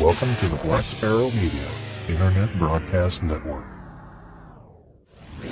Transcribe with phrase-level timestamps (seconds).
[0.00, 1.70] Welcome to the Black Sparrow Media
[2.06, 3.64] Internet Broadcast Network.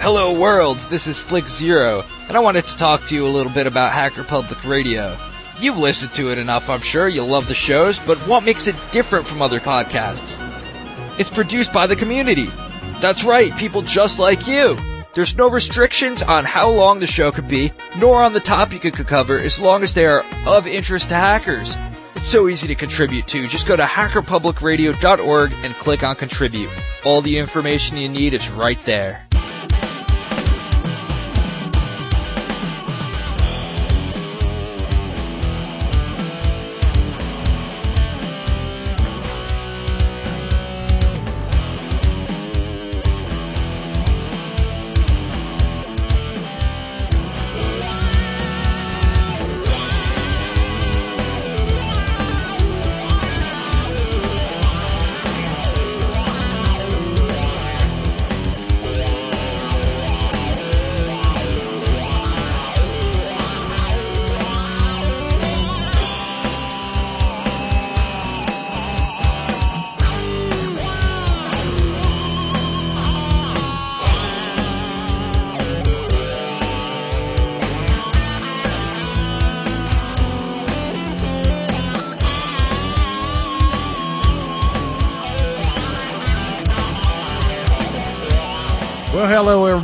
[0.01, 3.51] Hello world, this is Slick Zero, and I wanted to talk to you a little
[3.51, 5.17] bit about Hacker Public Radio.
[5.59, 8.77] You've listened to it enough, I'm sure, you love the shows, but what makes it
[8.93, 10.39] different from other podcasts?
[11.19, 12.51] It's produced by the community.
[13.01, 14.77] That's right, people just like you.
[15.15, 18.93] There's no restrictions on how long the show could be, nor on the topic it
[18.93, 21.75] could cover, as long as they are of interest to hackers.
[22.25, 23.47] It's so easy to contribute to.
[23.47, 26.71] Just go to hackerpublicradio.org and click on contribute.
[27.05, 29.24] All the information you need is right there.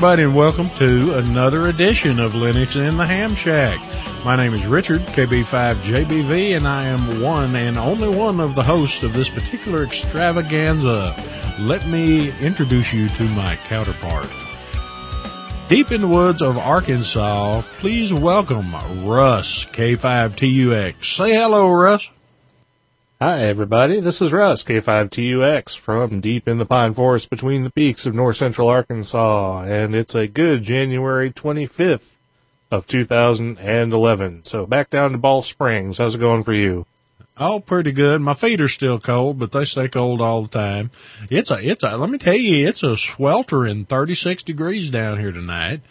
[0.01, 3.79] Everybody, and welcome to another edition of Linux in the Ham Shack.
[4.25, 9.03] My name is Richard KB5JBV, and I am one and only one of the hosts
[9.03, 11.15] of this particular extravaganza.
[11.59, 14.31] Let me introduce you to my counterpart.
[15.69, 18.73] Deep in the woods of Arkansas, please welcome
[19.05, 21.05] Russ K5TUX.
[21.05, 22.09] Say hello, Russ.
[23.23, 24.01] Hi, everybody.
[24.01, 28.39] This is Russ, K5TUX, from deep in the pine forest between the peaks of north
[28.39, 32.12] central Arkansas, and it's a good January 25th
[32.71, 34.47] of 2011.
[34.47, 35.99] So back down to Ball Springs.
[35.99, 36.87] How's it going for you?
[37.37, 38.22] Oh, pretty good.
[38.22, 40.91] My feet are still cold, but they stay cold all the time.
[41.31, 45.33] It's a, it's a, let me tell you, it's a sweltering 36 degrees down here
[45.33, 45.83] tonight.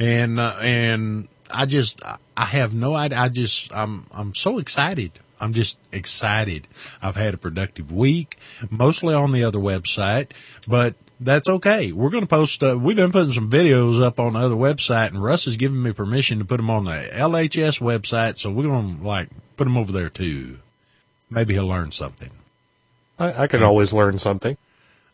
[0.00, 2.00] And, uh, and I just,
[2.34, 3.18] I have no idea.
[3.18, 5.12] I just, I'm, I'm so excited.
[5.40, 6.66] I'm just excited.
[7.02, 8.38] I've had a productive week,
[8.70, 10.30] mostly on the other website,
[10.66, 11.92] but that's okay.
[11.92, 15.08] We're going to post, uh, we've been putting some videos up on the other website
[15.08, 18.38] and Russ has given me permission to put them on the LHS website.
[18.38, 20.58] So we're going to like put them over there too.
[21.30, 22.30] Maybe he'll learn something.
[23.18, 24.56] I, I can always learn something.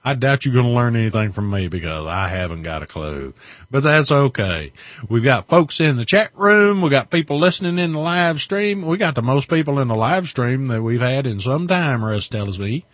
[0.04, 3.32] I doubt you're going to learn anything from me because I haven't got a clue,
[3.70, 4.72] but that's okay.
[5.08, 6.82] We've got folks in the chat room.
[6.82, 8.82] we've got people listening in the live stream.
[8.82, 12.04] We got the most people in the live stream that we've had in some time,
[12.04, 12.84] Russ tells me.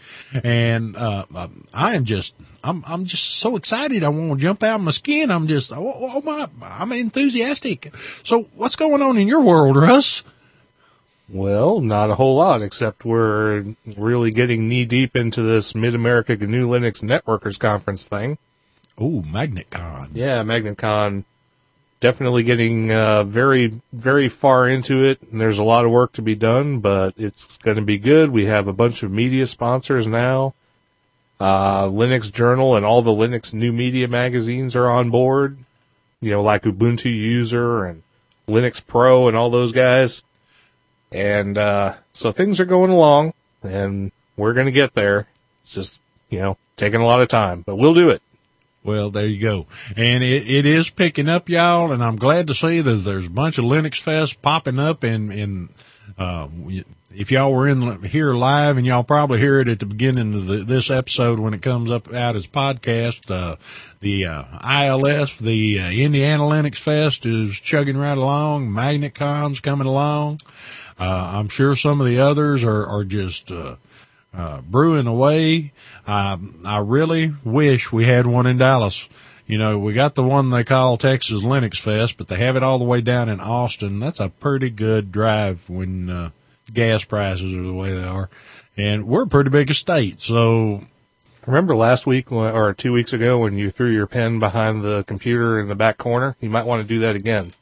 [0.45, 1.27] And, uh,
[1.75, 4.05] I am just, I'm, I'm just so excited.
[4.05, 5.33] I want to jump out of my skin.
[5.33, 7.93] I'm just, oh, oh my, I'm enthusiastic.
[8.23, 10.23] So what's going on in your world, Russ?
[11.33, 13.65] Well, not a whole lot, except we're
[13.97, 18.37] really getting knee deep into this Mid America GNU Linux Networkers Conference thing.
[18.99, 20.11] Oh, MagnetCon.
[20.13, 21.25] Yeah, MagnetCon.
[22.01, 25.21] Definitely getting uh, very, very far into it.
[25.31, 28.31] And there's a lot of work to be done, but it's going to be good.
[28.31, 30.55] We have a bunch of media sponsors now.
[31.39, 35.59] Uh, Linux Journal and all the Linux new media magazines are on board.
[36.21, 38.03] You know, like Ubuntu User and
[38.49, 40.23] Linux Pro and all those guys.
[41.13, 45.29] And, uh, so things are going along and we're going to get there.
[45.63, 48.23] It's just, you know, taking a lot of time, but we'll do it.
[48.83, 49.67] Well, there you go.
[49.97, 51.93] And it, it is picking up, y'all.
[51.93, 55.31] And I'm glad to see that there's a bunch of Linux Fest popping up in,
[55.31, 55.69] in,
[56.17, 56.49] uh,
[57.13, 60.47] if y'all were in here live and y'all probably hear it at the beginning of
[60.47, 63.57] the, this episode when it comes up out as podcast, uh,
[64.01, 68.69] the, uh, ILF, the uh, Indiana Linux Fest is chugging right along.
[68.69, 70.41] MagnetCon's coming along.
[70.99, 73.77] Uh, I'm sure some of the others are, are just, uh,
[74.33, 75.73] uh, brewing away.
[76.07, 79.09] I, I really wish we had one in Dallas.
[79.47, 82.63] You know, we got the one they call Texas Linux Fest, but they have it
[82.63, 83.99] all the way down in Austin.
[83.99, 86.31] That's a pretty good drive when, uh,
[86.73, 88.31] gas prices are the way they are.
[88.77, 90.21] And we're a pretty big estate.
[90.21, 90.85] So
[91.47, 95.59] remember last week or two weeks ago when you threw your pen behind the computer
[95.59, 96.37] in the back corner?
[96.41, 97.53] You might want to do that again.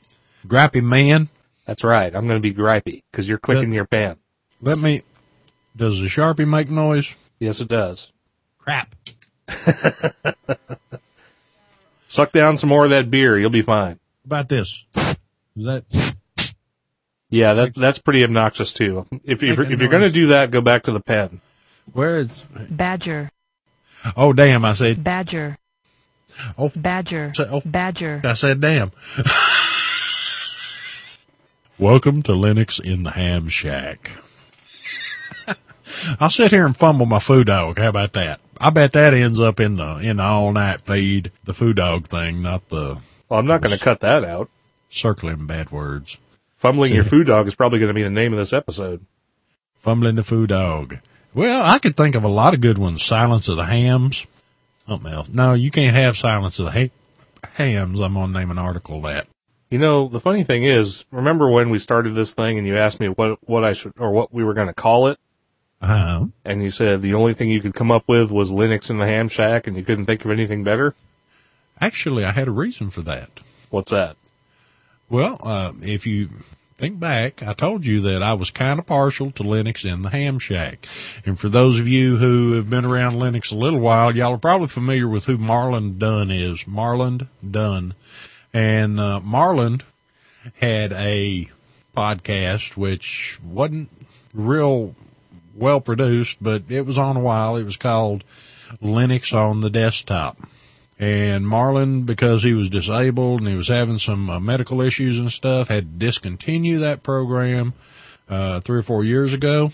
[0.47, 1.29] Gripey man.
[1.67, 2.15] That's right.
[2.15, 4.17] I'm going to be gripey because you're clicking Let- your pen.
[4.61, 5.03] Let me,
[5.77, 7.15] does the Sharpie make noise?
[7.39, 8.11] Yes, it does.
[8.59, 8.95] Crap.
[12.09, 13.39] Suck down some more of that beer.
[13.39, 14.01] You'll be fine.
[14.25, 14.85] About this.
[14.97, 15.17] Is
[15.57, 16.17] that,
[17.31, 19.07] Yeah, that that's pretty obnoxious too.
[19.25, 21.41] If if, Making if you're going to do that, go back to the pen.
[21.93, 22.43] Where is?
[22.71, 23.31] Badger,
[24.17, 24.65] Oh, damn!
[24.65, 25.03] I said.
[25.05, 25.59] badger,
[26.57, 27.61] Oh, badger, Say- oh.
[27.65, 28.21] badger.
[28.25, 28.93] I said, damn.
[31.79, 34.13] Welcome to Linux in the Ham Shack.
[36.21, 37.79] I'll sit here and fumble my food dog.
[37.79, 38.41] How about that?
[38.61, 42.09] I bet that ends up in the in the all night feed, the food dog
[42.09, 42.99] thing, not the
[43.29, 44.51] Well, I'm not going to cut that out.
[44.91, 46.19] circling bad words.
[46.59, 49.05] Fumbling your food dog is probably going to be the name of this episode.
[49.77, 50.99] Fumbling the food dog.
[51.35, 53.03] Well, I could think of a lot of good ones.
[53.03, 54.27] Silence of the Hams.
[54.87, 55.29] Something else.
[55.29, 58.01] No, you can't have Silence of the ha- Hams.
[58.01, 59.27] I'm going to name an article that.
[59.71, 63.01] You know, the funny thing is, remember when we started this thing and you asked
[63.01, 65.19] me what what I should or what we were going to call it,
[65.83, 68.97] Uh, and you said the only thing you could come up with was Linux in
[68.97, 70.95] the Ham Shack, and you couldn't think of anything better.
[71.81, 73.29] actually, I had a reason for that.
[73.71, 74.17] What's that?
[75.11, 76.29] Well, uh, if you
[76.77, 80.11] think back, I told you that I was kind of partial to Linux in the
[80.11, 80.87] Ham Shack.
[81.25, 84.39] And for those of you who have been around Linux a little while, y'all are
[84.39, 86.65] probably familiar with who Marlon Dunn is.
[86.65, 87.95] Marlon Dunn.
[88.53, 89.83] And, uh, Marlon
[90.57, 91.51] had a
[91.97, 93.91] podcast which wasn't
[94.33, 94.95] real
[95.55, 97.57] well produced, but it was on a while.
[97.57, 98.25] It was called
[98.83, 100.39] Linux on the Desktop.
[100.99, 105.31] And Marlon, because he was disabled and he was having some uh, medical issues and
[105.31, 107.75] stuff, had to discontinue that program
[108.29, 109.71] uh, three or four years ago.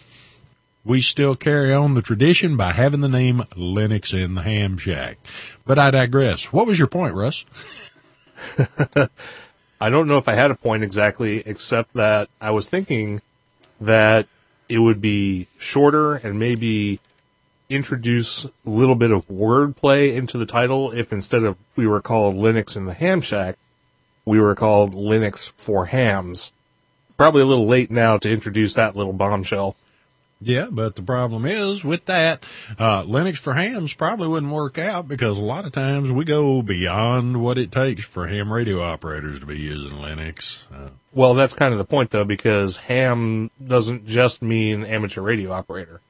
[0.85, 5.17] We still carry on the tradition by having the name Linux in the Ham Shack.
[5.65, 6.53] But I digress.
[6.53, 7.47] What was your point, Russ?
[9.81, 13.23] I don't know if I had a point exactly, except that I was thinking
[13.81, 14.29] that
[14.69, 17.01] it would be shorter and maybe
[17.75, 22.35] introduce a little bit of wordplay into the title if instead of we were called
[22.37, 23.57] Linux in the Ham Shack,
[24.25, 26.53] we were called Linux for Hams.
[27.17, 29.77] Probably a little late now to introduce that little bombshell.
[30.41, 32.45] Yeah, but the problem is with that,
[32.79, 36.61] uh, Linux for hams probably wouldn't work out because a lot of times we go
[36.61, 40.65] beyond what it takes for ham radio operators to be using Linux.
[40.71, 45.53] Uh, Well, that's kind of the point though, because ham doesn't just mean amateur radio
[45.53, 46.01] operator.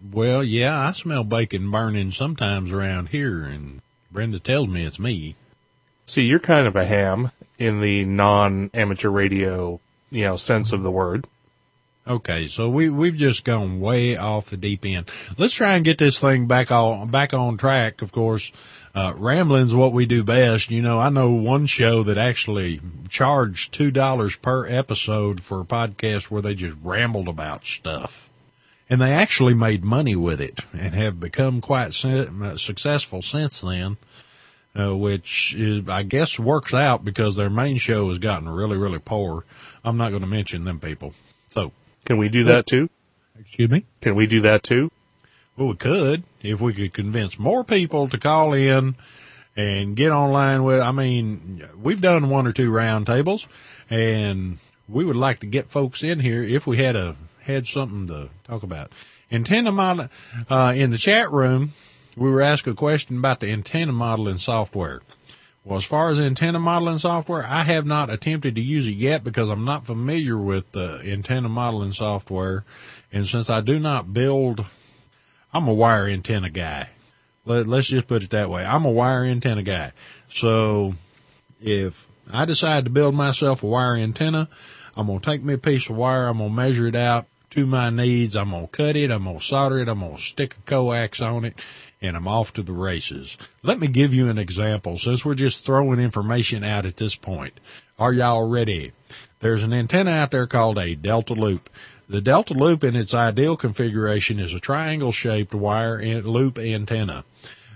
[0.00, 5.34] Well, yeah, I smell bacon burning sometimes around here, and Brenda tells me it's me.
[6.06, 9.80] See, you're kind of a ham in the non-amateur radio,
[10.10, 11.26] you know, sense of the word.
[12.06, 15.10] Okay, so we we've just gone way off the deep end.
[15.36, 18.00] Let's try and get this thing back on back on track.
[18.00, 18.50] Of course,
[18.94, 20.70] uh, rambling's what we do best.
[20.70, 22.80] You know, I know one show that actually
[23.10, 28.27] charged two dollars per episode for a podcast where they just rambled about stuff,
[28.90, 33.96] and they actually made money with it and have become quite su- successful since then.
[34.78, 39.00] Uh, which is, I guess, works out because their main show has gotten really, really
[39.00, 39.44] poor.
[39.82, 41.14] I'm not going to mention them people.
[41.48, 41.72] So,
[42.04, 42.88] Can we do that too?
[43.40, 43.86] excuse me.
[44.00, 44.92] Can we do that too?
[45.56, 48.94] Well, we could if we could convince more people to call in
[49.56, 50.80] and get online with.
[50.80, 53.46] I mean, we've done one or two roundtables,
[53.90, 54.58] and
[54.88, 57.16] we would like to get folks in here if we had a
[57.52, 58.92] had something to talk about.
[59.30, 60.08] Antenna model
[60.48, 61.72] uh, in the chat room.
[62.16, 65.02] We were asked a question about the antenna modeling software.
[65.64, 69.22] Well, as far as antenna modeling software, I have not attempted to use it yet
[69.22, 72.64] because I'm not familiar with the antenna modeling software.
[73.12, 74.64] And since I do not build,
[75.52, 76.90] I'm a wire antenna guy.
[77.44, 78.64] Let, let's just put it that way.
[78.64, 79.92] I'm a wire antenna guy.
[80.30, 80.94] So
[81.60, 84.48] if I decide to build myself a wire antenna,
[84.96, 86.28] I'm going to take me a piece of wire.
[86.28, 88.36] I'm going to measure it out to my needs.
[88.36, 89.10] I'm going to cut it.
[89.10, 89.88] I'm going to solder it.
[89.88, 91.58] I'm going to stick a coax on it
[92.00, 93.36] and I'm off to the races.
[93.62, 97.58] Let me give you an example since we're just throwing information out at this point.
[97.98, 98.92] Are y'all ready?
[99.40, 101.70] There's an antenna out there called a delta loop.
[102.08, 107.24] The delta loop in its ideal configuration is a triangle shaped wire loop antenna.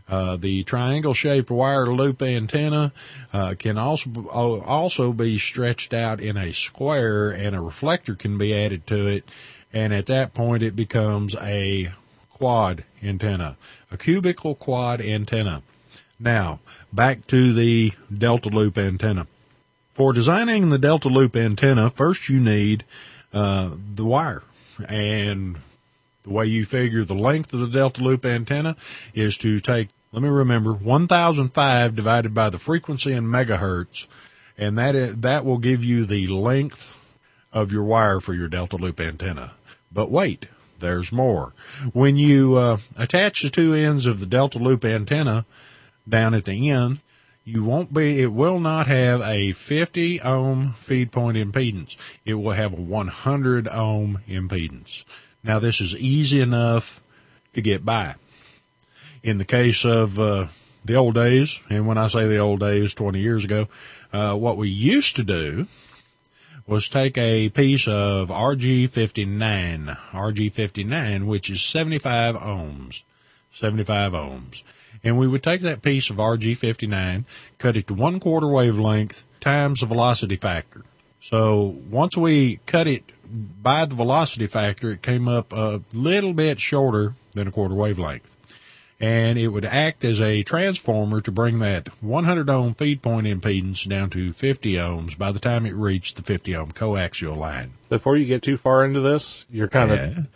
[0.09, 2.93] Uh, the triangle shaped wire loop antenna
[3.33, 8.55] uh, can also also be stretched out in a square and a reflector can be
[8.55, 9.25] added to it
[9.73, 11.93] and at that point it becomes a
[12.31, 13.57] quad antenna,
[13.91, 15.62] a cubical quad antenna.
[16.19, 16.61] Now,
[16.93, 19.26] back to the delta loop antenna.
[19.91, 22.85] For designing the delta loop antenna, first you need
[23.33, 24.43] uh, the wire.
[24.88, 25.59] And
[26.23, 28.76] the way you figure the length of the delta loop antenna
[29.14, 34.07] is to take, let me remember, 1005 divided by the frequency in megahertz.
[34.57, 37.00] And that is, that will give you the length
[37.52, 39.55] of your wire for your delta loop antenna.
[39.93, 40.49] But wait,
[40.81, 41.53] there's more.
[41.93, 45.47] When you uh, attach the two ends of the delta loop antenna
[46.09, 47.01] down at the end,
[47.45, 51.97] you won't be, it will not have a 50 ohm feed point impedance.
[52.25, 55.05] It will have a 100 ohm impedance.
[55.43, 57.01] Now this is easy enough
[57.55, 58.15] to get by.
[59.23, 60.49] In the case of uh,
[60.85, 63.69] the old days, and when I say the old days, 20 years ago,
[64.13, 65.67] uh, what we used to do
[66.66, 73.02] was take a piece of RG59, RG59, which is 75 ohms,
[73.52, 74.62] 75 ohms.
[75.04, 77.25] And we would take that piece of RG59,
[77.59, 80.85] cut it to one quarter wavelength times the velocity factor.
[81.21, 83.12] So once we cut it
[83.62, 88.32] by the velocity factor, it came up a little bit shorter than a quarter wavelength.
[89.01, 93.89] And it would act as a transformer to bring that 100 ohm feed point impedance
[93.89, 97.73] down to 50 ohms by the time it reached the 50 ohm coaxial line.
[97.89, 100.27] Before you get too far into this, you're kind of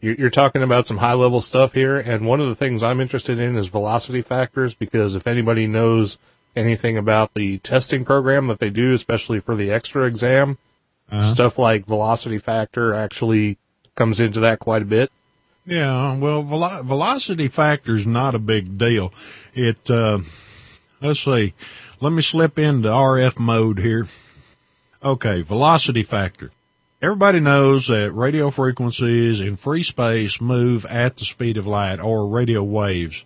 [0.00, 3.00] you're, you're talking about some high level stuff here, and one of the things I'm
[3.00, 6.18] interested in is velocity factors because if anybody knows
[6.54, 10.58] anything about the testing program that they do, especially for the extra exam,
[11.10, 11.22] uh-huh.
[11.22, 13.58] stuff like velocity factor actually
[13.94, 15.10] comes into that quite a bit.
[15.66, 19.14] Yeah, well, velo- velocity factor is not a big deal.
[19.54, 20.18] It, uh,
[21.00, 21.54] let's see,
[22.00, 24.06] let me slip into RF mode here.
[25.02, 26.50] Okay, velocity factor.
[27.00, 32.26] Everybody knows that radio frequencies in free space move at the speed of light or
[32.26, 33.24] radio waves.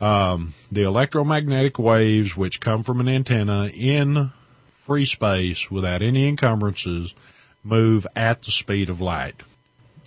[0.00, 4.32] Um, the electromagnetic waves which come from an antenna in
[4.78, 7.14] free space without any encumbrances
[7.62, 9.42] move at the speed of light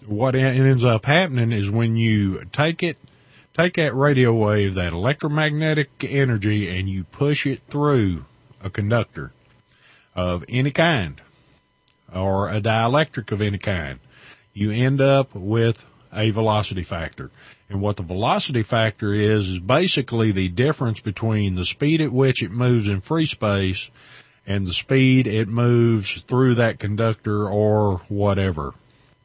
[0.08, 2.98] what ends up happening is when you take it,
[3.54, 8.26] take that radio wave, that electromagnetic energy, and you push it through
[8.62, 9.32] a conductor
[10.16, 11.22] of any kind
[12.14, 14.00] or a dielectric of any kind,
[14.54, 17.32] you end up with a velocity factor.
[17.70, 22.44] And what the velocity factor is, is basically the difference between the speed at which
[22.44, 23.90] it moves in free space
[24.46, 28.74] and the speed it moves through that conductor or whatever.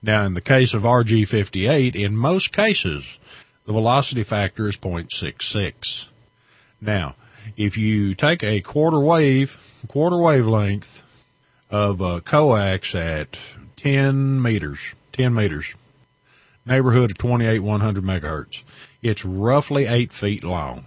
[0.02, 3.19] Now, in the case of RG58, in most cases,
[3.67, 6.07] the velocity factor is 0.66.
[6.81, 7.17] Now,
[7.57, 11.02] if you take a quarter wave, quarter wavelength
[11.71, 13.38] of a coax at
[13.76, 14.78] 10 meters,
[15.12, 15.75] 10 meters,
[16.64, 18.62] neighborhood of 28 100 megahertz,
[19.02, 20.85] it's roughly 8 feet long.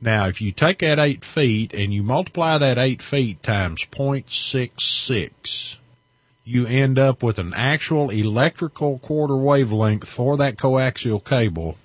[0.00, 5.77] Now, if you take that 8 feet and you multiply that 8 feet times 0.66,
[6.48, 11.76] you end up with an actual electrical quarter wavelength for that coaxial cable.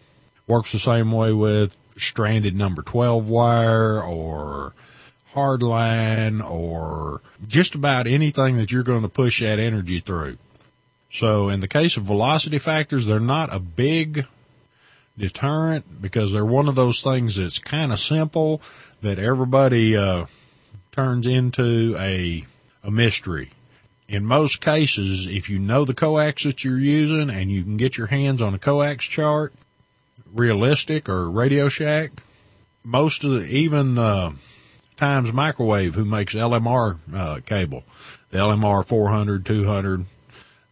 [0.47, 4.73] Works the same way with stranded number 12 wire or
[5.33, 10.37] hardline or just about anything that you're going to push that energy through.
[11.11, 14.27] So in the case of velocity factors, they're not a big
[15.17, 18.61] deterrent because they're one of those things that's kind of simple
[19.01, 20.25] that everybody uh,
[20.93, 22.45] turns into a
[22.83, 23.51] a mystery.
[24.13, 27.97] In most cases, if you know the coax that you're using and you can get
[27.97, 29.55] your hands on a coax chart,
[30.31, 32.11] realistic or Radio Shack,
[32.83, 34.33] most of the, even uh,
[34.97, 37.85] Times Microwave, who makes LMR uh, cable,
[38.29, 40.05] the LMR 400, 200,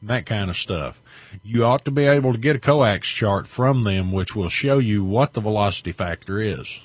[0.04, 1.02] that kind of stuff.
[1.42, 4.78] You ought to be able to get a coax chart from them, which will show
[4.78, 6.80] you what the velocity factor is.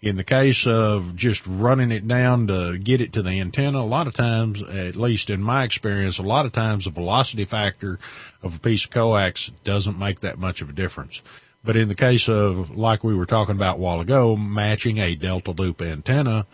[0.00, 3.82] In the case of just running it down to get it to the antenna, a
[3.82, 7.98] lot of times, at least in my experience, a lot of times the velocity factor
[8.40, 11.20] of a piece of coax doesn't make that much of a difference.
[11.64, 15.16] But in the case of, like we were talking about a while ago, matching a
[15.16, 16.46] delta loop antenna,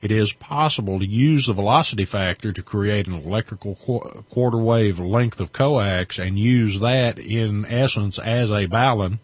[0.00, 4.98] it is possible to use the velocity factor to create an electrical qu- quarter wave
[4.98, 9.18] length of coax and use that in essence as a balun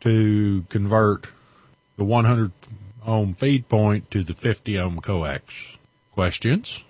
[0.00, 1.28] to convert
[1.96, 2.52] the 100
[3.06, 5.54] ohm feed point to the 50 ohm coax.
[6.12, 6.84] Questions?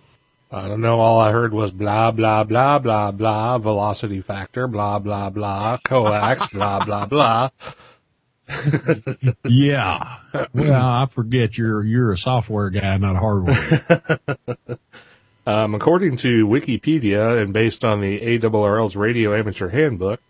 [0.50, 1.00] I don't know.
[1.00, 6.46] All I heard was blah blah blah blah blah velocity factor blah blah blah coax
[6.52, 7.48] blah blah blah.
[9.48, 10.18] Yeah.
[10.52, 14.20] well, I forget you're you're a software guy, not a hardware.
[15.46, 20.20] Um, according to Wikipedia and based on the ARRL's Radio Amateur Handbook,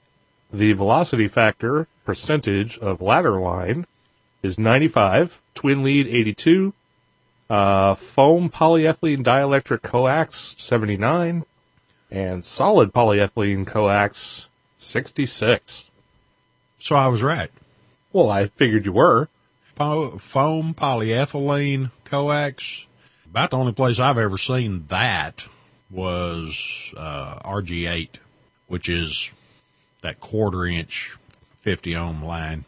[0.52, 3.86] the velocity factor percentage of ladder line
[4.44, 6.74] is 95, twin lead 82,
[7.48, 11.44] uh, foam polyethylene dielectric coax 79,
[12.10, 15.90] and solid polyethylene coax 66.
[16.78, 17.50] so I was right.
[18.12, 19.28] Well, I figured you were.
[19.74, 22.84] Po- foam polyethylene coax.
[23.26, 25.46] About the only place I've ever seen that
[25.90, 28.16] was uh, RG8,
[28.68, 29.30] which is
[30.02, 31.16] that quarter inch
[31.60, 32.66] 50 ohm line.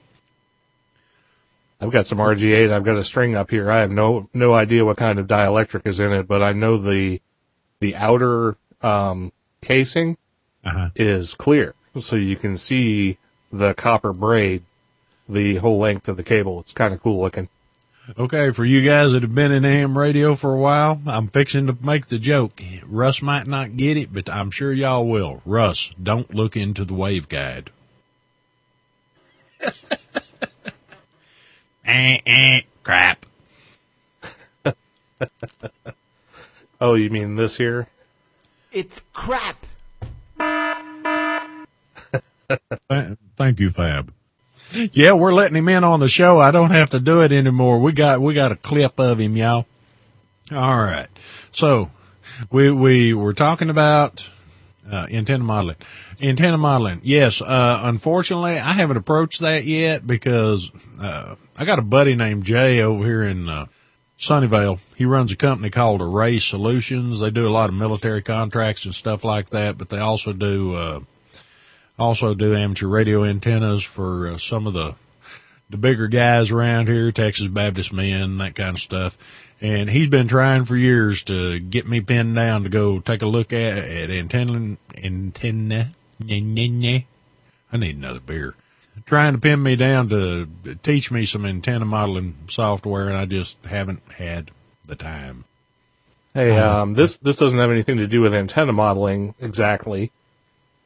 [1.80, 2.72] I've got some RG8.
[2.72, 3.70] I've got a string up here.
[3.70, 6.76] I have no no idea what kind of dielectric is in it, but I know
[6.78, 7.20] the
[7.80, 10.16] the outer um, casing
[10.64, 10.88] Uh-huh.
[10.96, 13.18] is clear, so you can see
[13.52, 14.62] the copper braid
[15.28, 16.60] the whole length of the cable.
[16.60, 17.48] It's kind of cool looking.
[18.16, 21.66] Okay, for you guys that have been in AM radio for a while, I'm fixing
[21.66, 22.60] to make the joke.
[22.86, 25.42] Russ might not get it, but I'm sure y'all will.
[25.44, 27.70] Russ, don't look into the wave guide.
[31.86, 33.26] eh, eh, crap.
[36.78, 37.88] Oh, you mean this here?
[38.70, 39.64] It's crap.
[43.36, 44.12] Thank you, Fab.
[44.92, 46.38] Yeah, we're letting him in on the show.
[46.38, 47.78] I don't have to do it anymore.
[47.78, 49.64] We got we got a clip of him, y'all.
[50.52, 51.08] All right.
[51.50, 51.90] So
[52.50, 54.28] we we were talking about
[54.90, 55.76] uh, antenna modeling.
[56.20, 57.00] Antenna modeling.
[57.04, 57.40] Yes.
[57.40, 62.80] Uh, unfortunately, I haven't approached that yet because uh, I got a buddy named Jay
[62.80, 63.66] over here in uh,
[64.18, 64.78] Sunnyvale.
[64.94, 67.20] He runs a company called Array Solutions.
[67.20, 70.74] They do a lot of military contracts and stuff like that, but they also do.
[70.74, 71.00] Uh,
[71.98, 74.94] also do amateur radio antennas for uh, some of the
[75.68, 79.18] the bigger guys around here, Texas Baptist men, that kind of stuff.
[79.60, 83.26] And he's been trying for years to get me pinned down to go take a
[83.26, 85.88] look at at antenna antenna.
[86.20, 88.54] I need another beer.
[89.06, 90.48] Trying to pin me down to
[90.82, 94.50] teach me some antenna modeling software, and I just haven't had
[94.84, 95.44] the time.
[96.34, 100.10] Hey, um, this this doesn't have anything to do with antenna modeling exactly.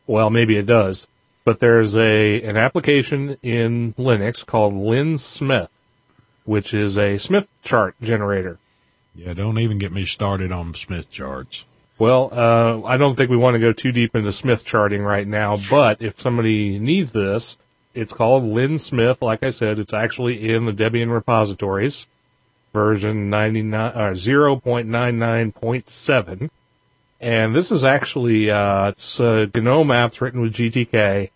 [0.06, 1.08] Well, maybe it does,
[1.44, 5.68] but there's a an application in Linux called LinSmith,
[6.44, 8.58] which is a Smith chart generator.
[9.14, 11.64] Yeah, don't even get me started on Smith charts.
[11.98, 15.26] Well, uh, I don't think we want to go too deep into Smith charting right
[15.26, 17.56] now, but if somebody needs this,
[17.94, 19.23] it's called LinSmith.
[19.23, 22.06] Like I said, it's actually in the Debian repositories,
[22.73, 26.50] version 99, uh, 0.99.7.
[27.20, 31.30] And this is actually, uh, it's uh, GNOME apps written with GTK.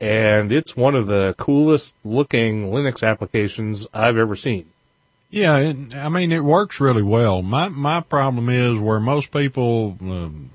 [0.00, 4.70] And it's one of the coolest looking Linux applications I've ever seen.
[5.30, 7.42] Yeah, it, I mean it works really well.
[7.42, 10.50] My my problem is where most people um,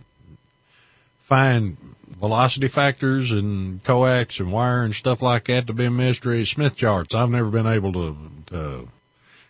[1.19, 1.90] find
[2.21, 6.45] velocity factors and coax and wire and stuff like that to be a mystery.
[6.45, 7.13] Smith charts.
[7.13, 8.87] I've never been able to, to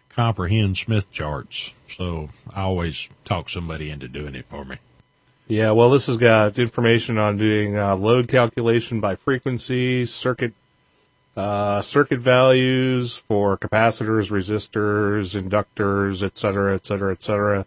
[0.09, 4.77] comprehend Smith charts, so I always talk somebody into doing it for me.
[5.47, 10.53] Yeah, well, this has got information on doing uh, load calculation by frequency, circuit
[11.35, 17.65] uh, circuit values for capacitors, resistors, inductors, et cetera, et cetera, et cetera.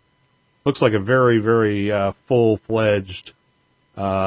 [0.64, 3.33] Looks like a very, very uh, full-fledged uh,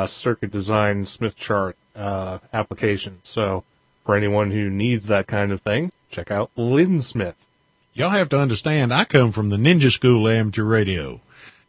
[0.08, 3.20] circuit design Smith chart uh, application.
[3.24, 3.64] So,
[4.06, 7.36] for anyone who needs that kind of thing, check out Lynn LinSmith.
[7.94, 11.20] Y'all have to understand, I come from the Ninja School Amateur Radio.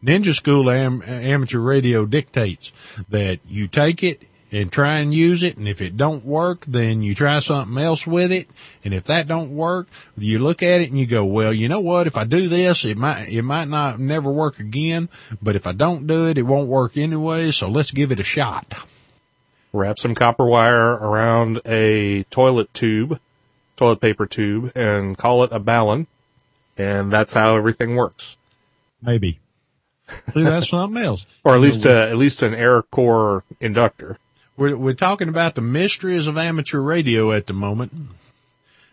[0.04, 2.70] Ninja School am- Amateur Radio dictates
[3.08, 7.02] that you take it and try and use it, and if it don't work, then
[7.02, 8.48] you try something else with it.
[8.82, 11.80] And if that don't work, you look at it and you go, well, you know
[11.80, 12.06] what?
[12.06, 15.08] If I do this, it might it might not never work again.
[15.42, 17.50] But if I don't do it, it won't work anyway.
[17.50, 18.74] So let's give it a shot.
[19.72, 23.20] Wrap some copper wire around a toilet tube,
[23.76, 26.06] toilet paper tube, and call it a balun.
[26.78, 28.36] And that's how everything works.
[29.02, 29.40] Maybe.
[30.32, 31.26] See, that's something else.
[31.44, 34.16] Or at least, uh, at least an air core inductor.
[34.58, 37.92] We're, we're talking about the mysteries of amateur radio at the moment.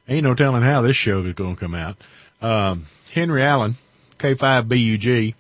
[0.08, 1.98] Ain't no telling how this show is going to come out.
[2.40, 3.74] Um, Henry Allen,
[4.20, 5.34] K5BUG,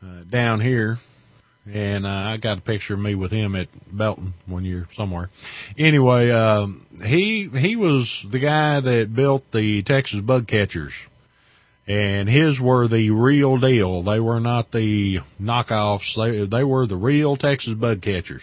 [0.00, 0.98] uh, down here.
[1.68, 5.30] And, uh, I got a picture of me with him at Belton one year somewhere.
[5.76, 10.94] Anyway, um, he, he was the guy that built the Texas bug catchers
[11.88, 14.02] and his were the real deal.
[14.02, 16.14] They were not the knockoffs.
[16.14, 18.42] They, they were the real Texas bug catchers.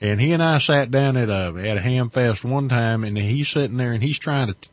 [0.00, 3.18] And he and I sat down at a at a ham fest one time, and
[3.18, 4.70] he's sitting there and he's trying to t-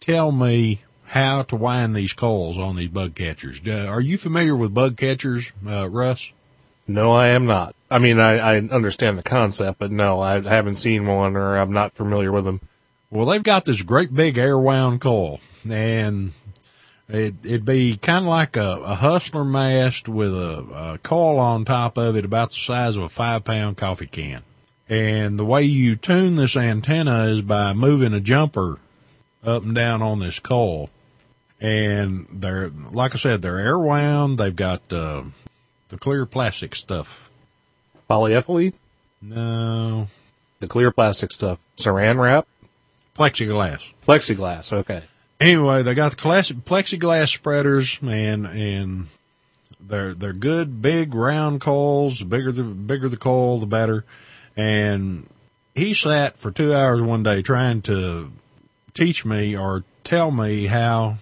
[0.00, 3.60] tell me how to wind these coils on these bug catchers.
[3.66, 6.30] Uh, are you familiar with bug catchers, uh, Russ?
[6.86, 7.74] No, I am not.
[7.90, 11.72] I mean, I, I understand the concept, but no, I haven't seen one or I'm
[11.72, 12.60] not familiar with them.
[13.10, 16.32] Well, they've got this great big air wound coil, and
[17.08, 21.64] it, it'd be kind of like a, a hustler mast with a, a coil on
[21.64, 24.42] top of it about the size of a five pound coffee can.
[24.90, 28.80] And the way you tune this antenna is by moving a jumper
[29.44, 30.90] up and down on this coil.
[31.60, 34.38] And they're, like I said, they're air wound.
[34.38, 35.22] They've got, uh,
[35.90, 37.30] the clear plastic stuff.
[38.08, 38.72] Polyethylene,
[39.22, 40.08] No,
[40.58, 42.48] the clear plastic stuff, saran wrap,
[43.16, 43.92] plexiglass.
[44.06, 44.72] plexiglass.
[44.72, 45.02] Okay.
[45.38, 49.06] Anyway, they got the classic plexiglass spreaders and, and
[49.78, 52.18] they're, they're good, big round coils.
[52.18, 54.04] The bigger the, bigger the coil, the better.
[54.60, 55.26] And
[55.74, 58.30] he sat for two hours one day trying to
[58.92, 61.16] teach me or tell me how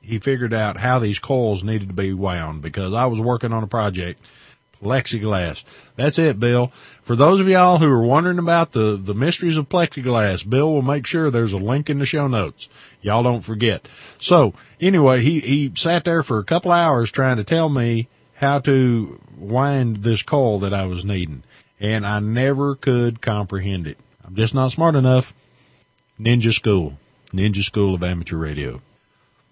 [0.00, 3.62] he figured out how these coils needed to be wound because I was working on
[3.62, 4.18] a project,
[4.82, 5.62] plexiglass.
[5.96, 6.68] That's it, Bill.
[7.02, 10.80] For those of y'all who are wondering about the, the mysteries of plexiglass, Bill will
[10.80, 12.70] make sure there's a link in the show notes.
[13.02, 13.90] Y'all don't forget.
[14.18, 18.58] So anyway, he, he sat there for a couple hours trying to tell me how
[18.60, 21.42] to wind this coil that I was needing
[21.80, 23.98] and I never could comprehend it.
[24.24, 25.34] I'm just not smart enough.
[26.18, 26.98] Ninja School.
[27.32, 28.80] Ninja School of Amateur Radio.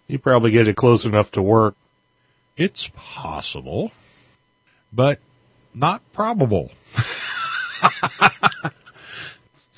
[0.06, 1.74] You probably get it close enough to work.
[2.56, 3.92] It's possible,
[4.92, 5.18] but
[5.74, 6.70] not probable.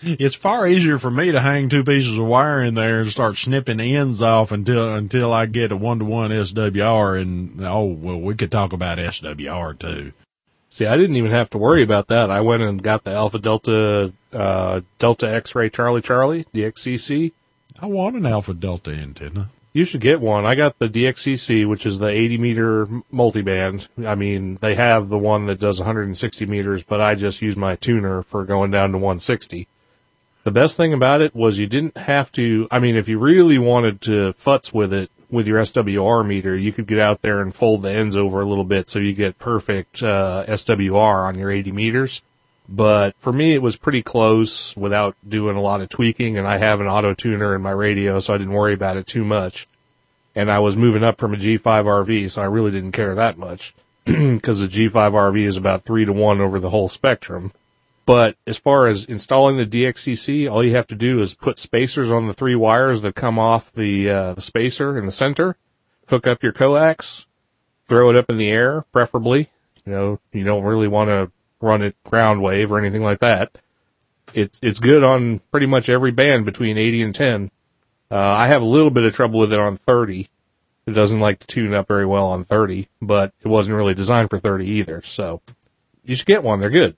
[0.03, 3.37] it's far easier for me to hang two pieces of wire in there and start
[3.37, 8.21] snipping ends off until until I get a one to one SWR and oh well
[8.21, 10.13] we could talk about SWR too.
[10.77, 12.31] See, I didn't even have to worry about that.
[12.31, 17.33] I went and got the Alpha Delta uh, Delta X-ray Charlie Charlie DXCC.
[17.81, 19.49] I want an Alpha Delta antenna.
[19.73, 20.45] You should get one.
[20.45, 23.89] I got the DXCC, which is the 80 meter multiband.
[24.07, 27.77] I mean, they have the one that does 160 meters, but I just use my
[27.77, 29.69] tuner for going down to 160.
[30.45, 33.57] The best thing about it was you didn't have to, I mean, if you really
[33.57, 37.55] wanted to futz with it, with your SWR meter, you could get out there and
[37.55, 41.51] fold the ends over a little bit so you get perfect uh, SWR on your
[41.51, 42.23] 80 meters.
[42.69, 46.59] But for me, it was pretty close without doing a lot of tweaking, and I
[46.59, 49.69] have an auto tuner in my radio, so I didn't worry about it too much.
[50.35, 53.39] And I was moving up from a G5 RV, so I really didn't care that
[53.39, 57.53] much because the G5 RV is about three to one over the whole spectrum.
[58.07, 62.11] But as far as installing the DXCC, all you have to do is put spacers
[62.11, 65.57] on the three wires that come off the, uh, the spacer in the center,
[66.07, 67.27] hook up your coax,
[67.89, 69.51] throw it up in the air, preferably.
[69.85, 73.59] You know, you don't really want to run it ground wave or anything like that.
[74.33, 77.51] It's, it's good on pretty much every band between 80 and 10.
[78.09, 80.29] Uh, I have a little bit of trouble with it on 30.
[80.87, 84.31] It doesn't like to tune up very well on 30, but it wasn't really designed
[84.31, 85.03] for 30 either.
[85.03, 85.41] So
[86.05, 86.61] you should get one.
[86.61, 86.97] They're good.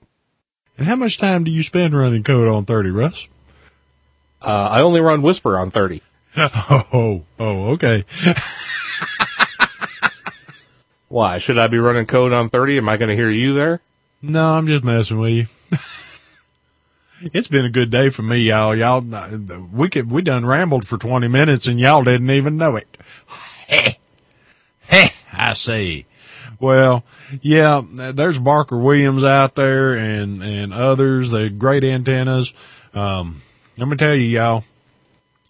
[0.79, 3.27] And how much time do you spend running code on 30, Russ?
[4.41, 6.01] Uh, I only run WSPR on 30.
[6.37, 8.05] Oh, oh, okay.
[11.09, 11.37] Why?
[11.37, 12.77] Should I be running code on 30?
[12.77, 13.81] Am I going to hear you there?
[14.21, 15.47] No, I'm just messing with you.
[17.33, 18.73] it's been a good day for me, y'all.
[18.73, 19.01] Y'all,
[19.73, 22.97] we could, we done rambled for 20 minutes and y'all didn't even know it.
[23.67, 23.93] Heh.
[24.83, 26.05] Heh, I see.
[26.59, 27.03] Well,
[27.41, 31.31] yeah, there's Barker Williams out there and, and others.
[31.31, 32.53] They're great antennas.
[32.93, 33.41] Um,
[33.77, 34.63] let me tell you, y'all,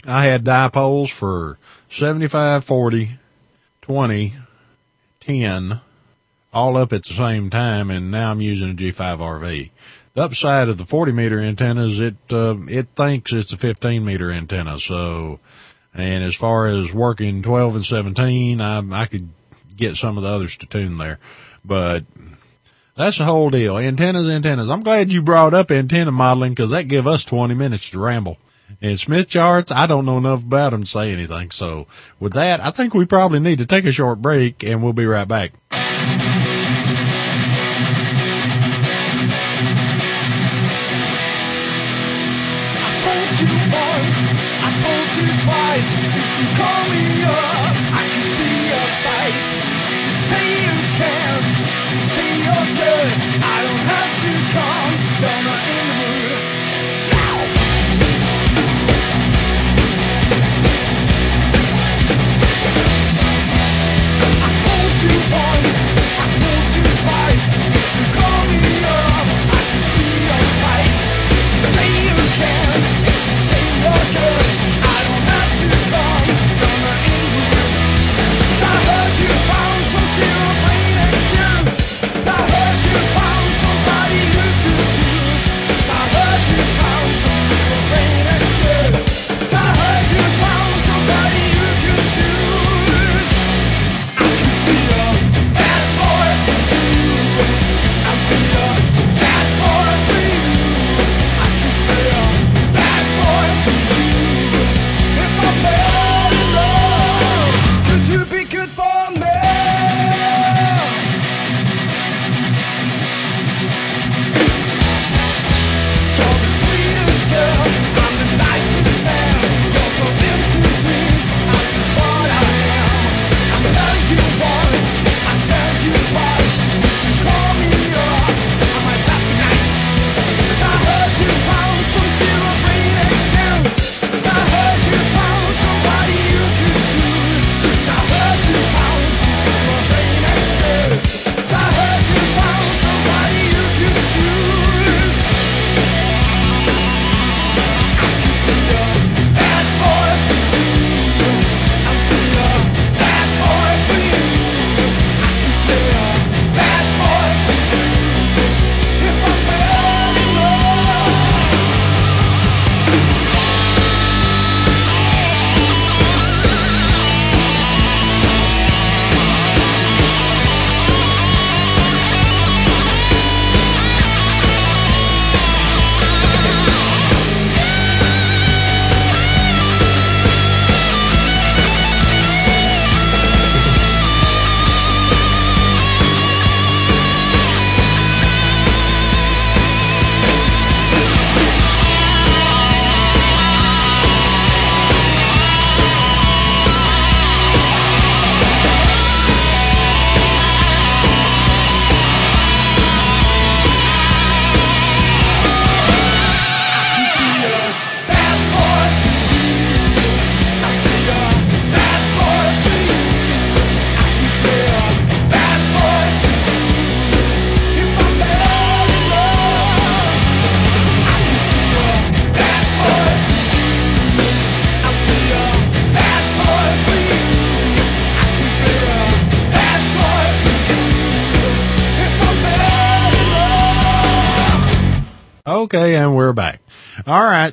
[0.06, 1.58] I had dipoles for
[1.89, 3.17] 75, 40,
[3.82, 4.36] 20,
[5.19, 5.82] 10,
[6.54, 9.72] all up at the same time, and now I'm using a G5RV.
[10.13, 14.32] The upside of the 40 meter antennas, it, uh, it thinks it's a 15 meter
[14.32, 15.39] antenna, so,
[15.93, 19.30] and as far as working 12 and 17, I, I could
[19.80, 21.20] get some of the others to tune there.
[21.63, 22.06] But
[22.96, 23.78] that's the whole deal.
[23.78, 24.70] Antennas, antennas.
[24.70, 28.38] I'm glad you brought up antenna modeling because that give us 20 minutes to ramble.
[28.82, 31.52] And Smith charts, I don't know enough about them to say anything.
[31.52, 31.88] So
[32.20, 35.06] with that, I think we probably need to take a short break and we'll be
[35.06, 35.54] right back.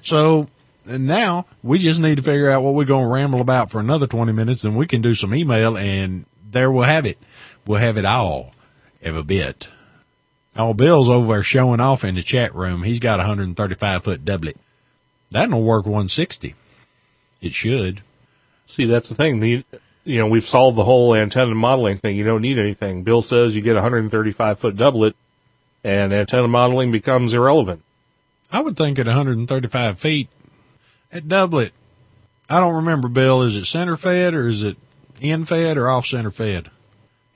[0.07, 0.47] So
[0.87, 4.07] now we just need to figure out what we're going to ramble about for another
[4.07, 7.19] 20 minutes, and we can do some email, and there we'll have it.
[7.66, 8.53] We'll have it all,
[9.03, 9.69] every bit.
[10.55, 12.85] Oh, Bill's over there showing off in the chat room.
[12.85, 14.57] He's got a 135 foot doublet.
[15.33, 16.55] That'll work 160.
[17.40, 18.03] It should.
[18.64, 19.42] See, that's the thing.
[19.42, 19.64] You
[20.05, 22.14] know, we've solved the whole antenna modeling thing.
[22.14, 23.03] You don't need anything.
[23.03, 25.16] Bill says you get a 135 foot doublet
[25.83, 27.83] and antenna modeling becomes irrelevant.
[28.50, 30.28] I would think at 135 feet,
[31.12, 31.72] at doublet,
[32.48, 34.76] I don't remember, Bill, is it center fed or is it
[35.20, 36.70] in fed or off center fed?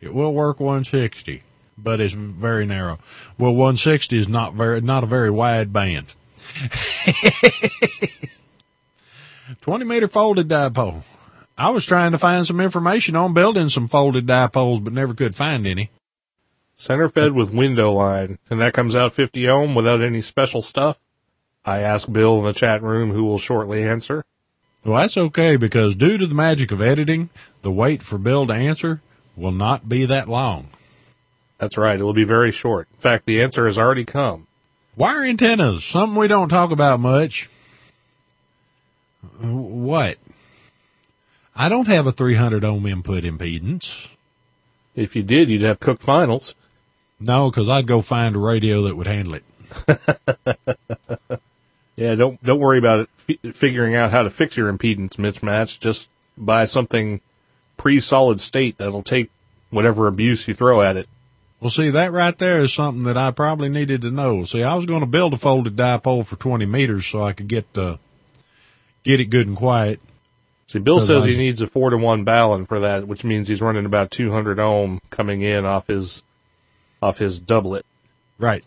[0.01, 1.43] It will work 160,
[1.77, 2.99] but it's very narrow.
[3.37, 6.07] Well, 160 is not very, not a very wide band.
[9.61, 11.03] 20 meter folded dipole.
[11.59, 15.35] I was trying to find some information on building some folded dipoles, but never could
[15.35, 15.91] find any.
[16.81, 20.99] Center fed with window line, and that comes out 50 ohm without any special stuff.
[21.63, 24.25] I ask Bill in the chat room who will shortly answer.
[24.83, 27.29] Well, that's okay because due to the magic of editing,
[27.61, 29.03] the wait for Bill to answer
[29.37, 30.71] will not be that long.
[31.59, 32.01] That's right.
[32.01, 32.89] It will be very short.
[32.95, 34.47] In fact, the answer has already come.
[34.97, 37.51] Wire antennas, something we don't talk about much.
[39.45, 40.17] Uh, What?
[41.55, 44.07] I don't have a 300 ohm input impedance.
[44.97, 46.55] If you did, you'd have Cook Finals.
[47.21, 49.45] No, because I'd go find a radio that would handle it.
[51.97, 55.79] Yeah, don't don't worry about it fi- figuring out how to fix your impedance mismatch.
[55.79, 57.21] Just buy something
[57.77, 59.31] pre-solid state that'll take
[59.69, 61.11] whatever abuse you throw at it.
[61.61, 64.45] Well, see, that right there is something that I probably needed to know.
[64.45, 67.49] See, I was going to build a folded dipole for 20 meters so I could
[67.49, 67.99] get, uh,
[69.05, 70.01] get it good and quiet.
[70.69, 73.47] See, Bill says I- he needs a four to one Balun for that, which means
[73.49, 76.23] he's running about 200 ohm coming in off his
[77.03, 77.85] off his doublet.
[78.39, 78.65] Right.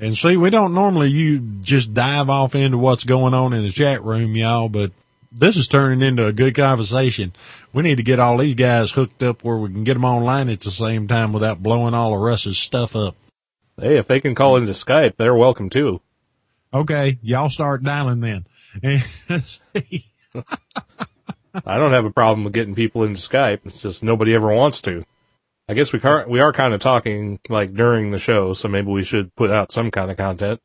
[0.00, 3.70] And see, we don't normally you just dive off into what's going on in the
[3.70, 4.92] chat room, y'all, but
[5.30, 7.32] this is turning into a good conversation.
[7.72, 10.48] We need to get all these guys hooked up where we can get them online
[10.48, 13.16] at the same time without blowing all of Russ's stuff up.
[13.78, 16.00] Hey, if they can call into Skype, they're welcome too.
[16.72, 18.46] Okay, y'all start dialing then.
[21.66, 23.60] I don't have a problem with getting people into Skype.
[23.64, 25.04] It's just nobody ever wants to.
[25.68, 28.88] I guess we car- we are kind of talking like during the show, so maybe
[28.88, 30.60] we should put out some kind of content.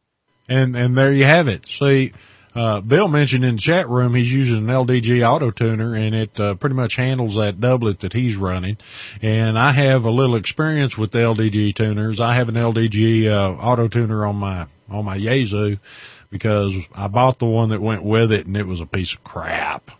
[0.47, 1.65] and and there you have it.
[1.65, 2.11] See,
[2.53, 6.37] uh, Bill mentioned in the chat room he's using an LDG auto tuner, and it
[6.39, 8.77] uh, pretty much handles that doublet that he's running.
[9.21, 12.19] And I have a little experience with the LDG tuners.
[12.19, 15.79] I have an LDG uh, auto tuner on my on my Yaesu
[16.29, 19.23] because I bought the one that went with it, and it was a piece of
[19.23, 19.91] crap.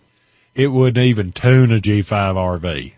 [0.56, 2.94] It wouldn't even tune a G5 RV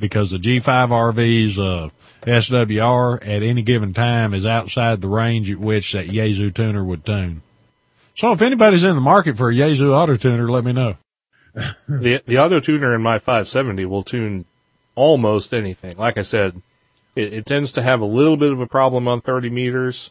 [0.00, 1.90] because the G5 RV's uh,
[2.22, 7.04] SWR at any given time is outside the range at which that Yaesu tuner would
[7.04, 7.42] tune.
[8.16, 10.96] So if anybody's in the market for a Yaesu auto tuner, let me know.
[11.88, 14.44] the the auto tuner in my 570 will tune
[14.94, 15.96] almost anything.
[15.96, 16.62] Like I said,
[17.16, 20.10] it, it tends to have a little bit of a problem on 30 meters,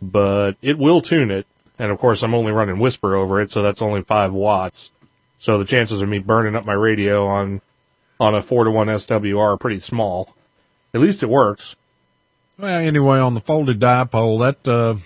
[0.00, 1.46] but it will tune it.
[1.78, 4.90] And of course, I'm only running WSPR over it, so that's only five watts.
[5.38, 7.60] So the chances of me burning up my radio on
[8.18, 10.34] on a four to one SWR pretty small.
[10.94, 11.76] At least it works.
[12.58, 14.96] Well, anyway, on the folded dipole, that uh,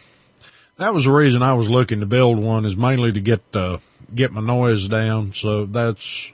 [0.76, 3.78] that was the reason I was looking to build one is mainly to get uh,
[4.14, 5.34] get my noise down.
[5.34, 6.30] So that's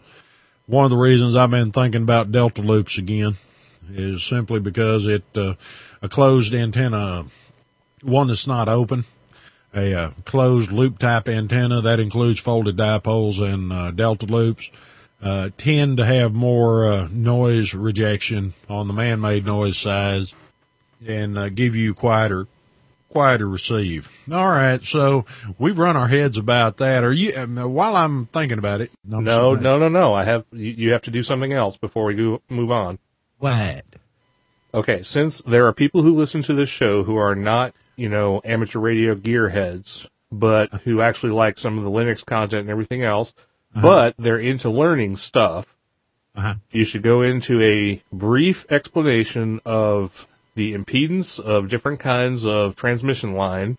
[0.66, 3.36] one of the reasons I've been thinking about delta loops again.
[3.88, 5.54] Is simply because it uh,
[6.02, 7.26] a closed antenna,
[8.02, 9.04] one that's not open,
[9.72, 14.70] a uh, closed loop type antenna that includes folded dipoles and uh, delta loops.
[15.22, 20.34] Uh, tend to have more uh, noise rejection on the man-made noise size
[21.06, 22.46] and uh, give you quieter,
[23.08, 24.24] quieter receive.
[24.30, 25.24] All right, so
[25.58, 27.02] we've run our heads about that.
[27.02, 27.32] Are you?
[27.34, 30.12] Um, while I'm thinking about it, I'm No, no, no, no.
[30.12, 32.98] I have you, you have to do something else before we go move on.
[33.38, 33.84] What?
[34.74, 38.42] Okay, since there are people who listen to this show who are not, you know,
[38.44, 43.32] amateur radio gearheads, but who actually like some of the Linux content and everything else,
[43.80, 45.66] but they're into learning stuff,
[46.34, 46.54] Uh-huh.
[46.70, 53.34] you should go into a brief explanation of the impedance of different kinds of transmission
[53.34, 53.76] line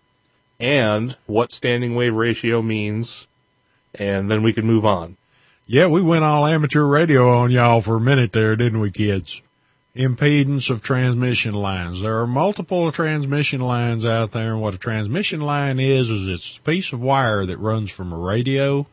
[0.60, 3.26] and what standing wave ratio means,
[3.94, 5.16] and then we can move on.
[5.66, 9.42] Yeah, we went all amateur radio on y'all for a minute there, didn't we, kids?
[9.94, 12.00] Impedance of transmission lines.
[12.00, 16.56] There are multiple transmission lines out there, and what a transmission line is, is it's
[16.58, 18.86] a piece of wire that runs from a radio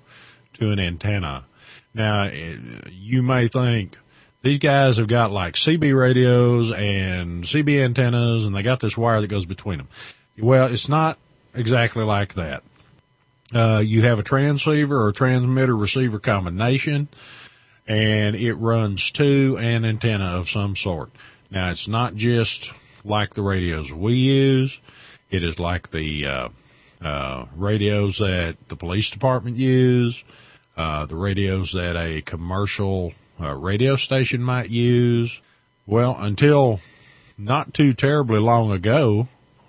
[0.56, 1.46] to an antenna.
[1.94, 2.58] Now, eh,
[2.92, 3.98] you may think
[4.42, 9.22] these guys have got like CB radios and CB antennas, and they got this wire
[9.22, 9.88] that goes between them.
[10.38, 11.18] Well, it's not
[11.54, 12.64] exactly like that.
[13.54, 17.08] Uh, you have a transceiver or transmitter receiver combination
[17.88, 21.12] and it runs to an antenna of some sort.
[21.52, 22.72] Now it's not just
[23.04, 24.80] like the radios we use.
[25.30, 26.50] It is like the, uh,
[27.02, 30.24] uh, radios that the police department use,
[30.78, 35.42] uh, the radios that a commercial uh, radio station might use.
[35.86, 36.80] Well, until
[37.38, 39.28] not too terribly long ago,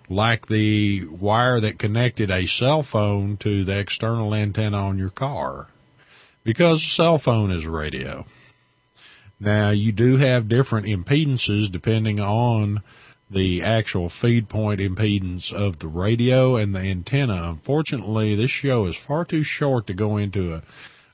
[0.09, 5.69] like the wire that connected a cell phone to the external antenna on your car,
[6.45, 8.25] because a cell phone is a radio.
[9.38, 12.83] Now you do have different impedances depending on
[13.29, 17.51] the actual feed point impedance of the radio and the antenna.
[17.51, 20.62] Unfortunately, this show is far too short to go into a,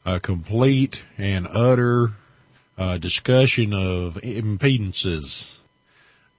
[0.04, 2.12] a complete and utter
[2.76, 5.58] uh, discussion of impedances.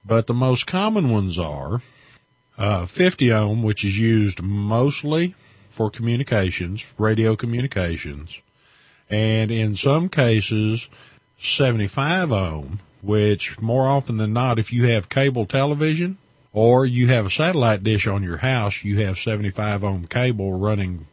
[0.04, 1.80] But the most common ones are
[2.58, 5.34] uh, 50 ohm, which is used mostly
[5.70, 8.38] for communications, radio communications,
[9.08, 10.88] and in some cases
[11.38, 16.18] 75 ohm, which more often than not, if you have cable television
[16.52, 21.06] or you have a satellite dish on your house, you have 75 ohm cable running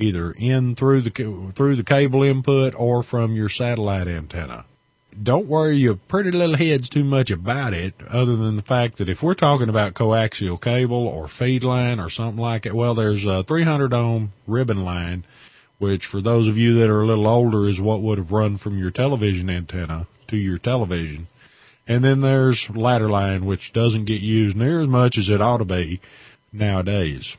[0.00, 4.64] either in through the through the cable input or from your satellite antenna.
[5.22, 9.08] Don't worry your pretty little heads too much about it, other than the fact that
[9.08, 13.26] if we're talking about coaxial cable or feed line or something like it, well, there's
[13.26, 15.24] a 300 ohm ribbon line,
[15.78, 18.56] which for those of you that are a little older is what would have run
[18.56, 21.26] from your television antenna to your television.
[21.88, 25.58] And then there's ladder line, which doesn't get used near as much as it ought
[25.58, 26.00] to be
[26.52, 27.36] nowadays.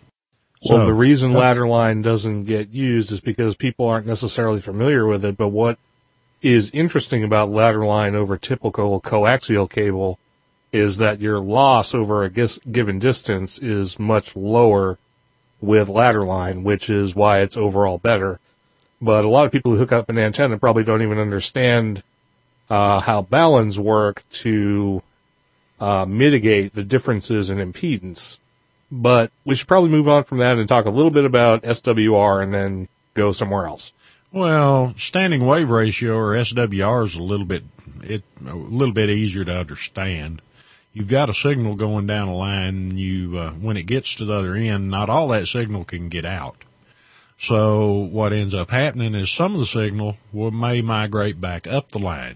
[0.63, 5.25] Well, the reason ladder line doesn't get used is because people aren't necessarily familiar with
[5.25, 5.35] it.
[5.35, 5.79] But what
[6.41, 10.19] is interesting about ladder line over typical coaxial cable
[10.71, 14.97] is that your loss over a gis- given distance is much lower
[15.59, 18.39] with ladder line, which is why it's overall better.
[19.01, 22.03] But a lot of people who hook up an antenna probably don't even understand
[22.69, 25.01] uh, how baluns work to
[25.79, 28.37] uh, mitigate the differences in impedance.
[28.91, 32.43] But we should probably move on from that and talk a little bit about SWR
[32.43, 33.93] and then go somewhere else.
[34.33, 37.63] Well, standing wave ratio or SWR is a little bit
[38.03, 40.41] it a little bit easier to understand.
[40.93, 42.97] You've got a signal going down a line.
[42.97, 46.25] You uh, when it gets to the other end, not all that signal can get
[46.25, 46.63] out.
[47.39, 51.89] So what ends up happening is some of the signal will, may migrate back up
[51.89, 52.35] the line.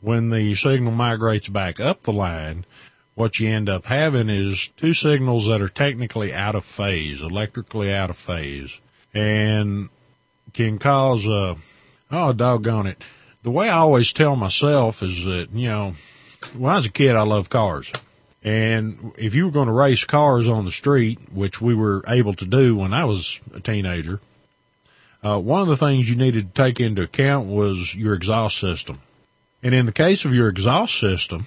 [0.00, 2.66] When the signal migrates back up the line,
[3.14, 7.92] what you end up having is two signals that are technically out of phase, electrically
[7.92, 8.80] out of phase,
[9.12, 9.88] and
[10.52, 11.54] can cause uh
[12.10, 13.02] oh doggone it.
[13.42, 15.94] The way I always tell myself is that, you know,
[16.56, 17.90] when I was a kid I loved cars.
[18.44, 22.34] And if you were going to race cars on the street, which we were able
[22.34, 24.20] to do when I was a teenager,
[25.22, 29.00] uh, one of the things you needed to take into account was your exhaust system.
[29.62, 31.46] And in the case of your exhaust system,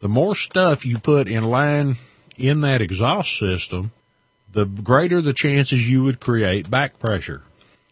[0.00, 1.96] the more stuff you put in line
[2.36, 3.92] in that exhaust system,
[4.52, 7.42] the greater the chances you would create back pressure.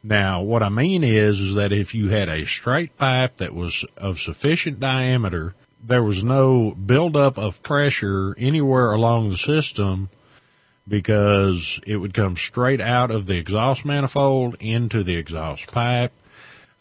[0.03, 3.85] Now, what I mean is, is that if you had a straight pipe that was
[3.97, 5.55] of sufficient diameter,
[5.85, 10.09] there was no buildup of pressure anywhere along the system
[10.87, 16.13] because it would come straight out of the exhaust manifold into the exhaust pipe.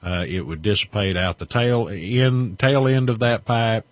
[0.02, 3.86] Uh, it would dissipate out the tail end, tail end of that pipe.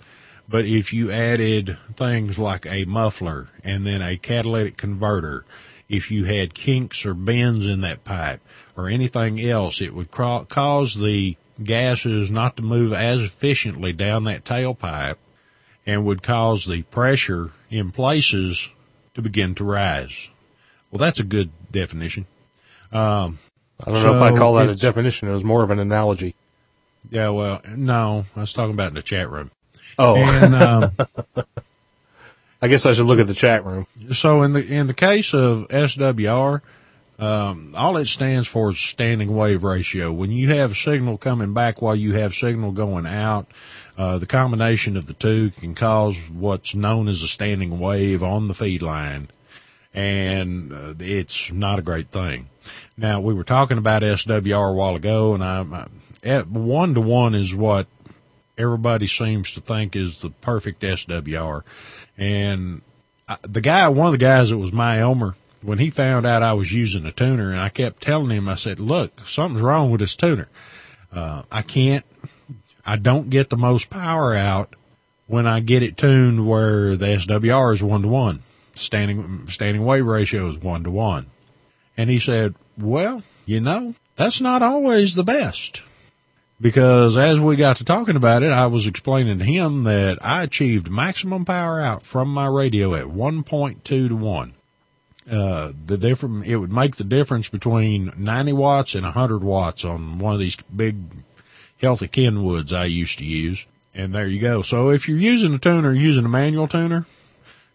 [0.47, 5.43] But if you added things like a muffler and then a catalytic converter,
[5.89, 8.41] if you had kinks or bends in that pipe
[8.77, 14.43] or anything else, it would cause the gases not to move as efficiently down that
[14.43, 15.17] tailpipe
[15.85, 18.69] and would cause the pressure in places
[19.13, 20.29] to begin to rise.
[20.91, 22.25] Well, that's a good definition.
[22.91, 23.39] Um,
[23.79, 25.27] I don't know if I'd call that a definition.
[25.27, 26.35] It was more of an analogy.
[27.09, 29.51] yeah, well, no, I was talking about in the chat room.
[29.97, 30.91] Oh, And, um,
[32.61, 33.85] I guess I should look at the chat room.
[34.13, 36.61] So in the in the case of SWR,
[37.19, 40.11] um, all it stands for is standing wave ratio.
[40.11, 43.47] When you have signal coming back while you have signal going out,
[43.97, 48.47] uh, the combination of the two can cause what's known as a standing wave on
[48.47, 49.29] the feed line,
[49.93, 52.49] and uh, it's not a great thing.
[52.97, 57.53] Now we were talking about SWR a while ago, and I one to one is
[57.53, 57.87] what
[58.57, 61.63] everybody seems to think is the perfect SWR,
[62.17, 62.81] and
[63.27, 66.43] I, the guy, one of the guys that was my Elmer, when he found out
[66.43, 69.91] I was using a tuner, and I kept telling him, I said, "Look, something's wrong
[69.91, 70.47] with this tuner.
[71.11, 72.05] Uh, I can't,
[72.85, 74.75] I don't get the most power out
[75.27, 78.43] when I get it tuned where the SWR is one to one.
[78.75, 81.27] standing standing wave ratio is one to one.
[81.97, 85.81] And he said, well, you know, that's not always the best.
[86.59, 90.43] Because as we got to talking about it, I was explaining to him that I
[90.43, 94.53] achieved maximum power out from my radio at 1.2 to 1.
[95.29, 100.17] Uh, the different, it would make the difference between 90 watts and 100 watts on
[100.17, 100.97] one of these big
[101.81, 103.65] healthy Kenwoods I used to use.
[103.93, 104.61] And there you go.
[104.61, 107.05] So if you're using a tuner, using a manual tuner,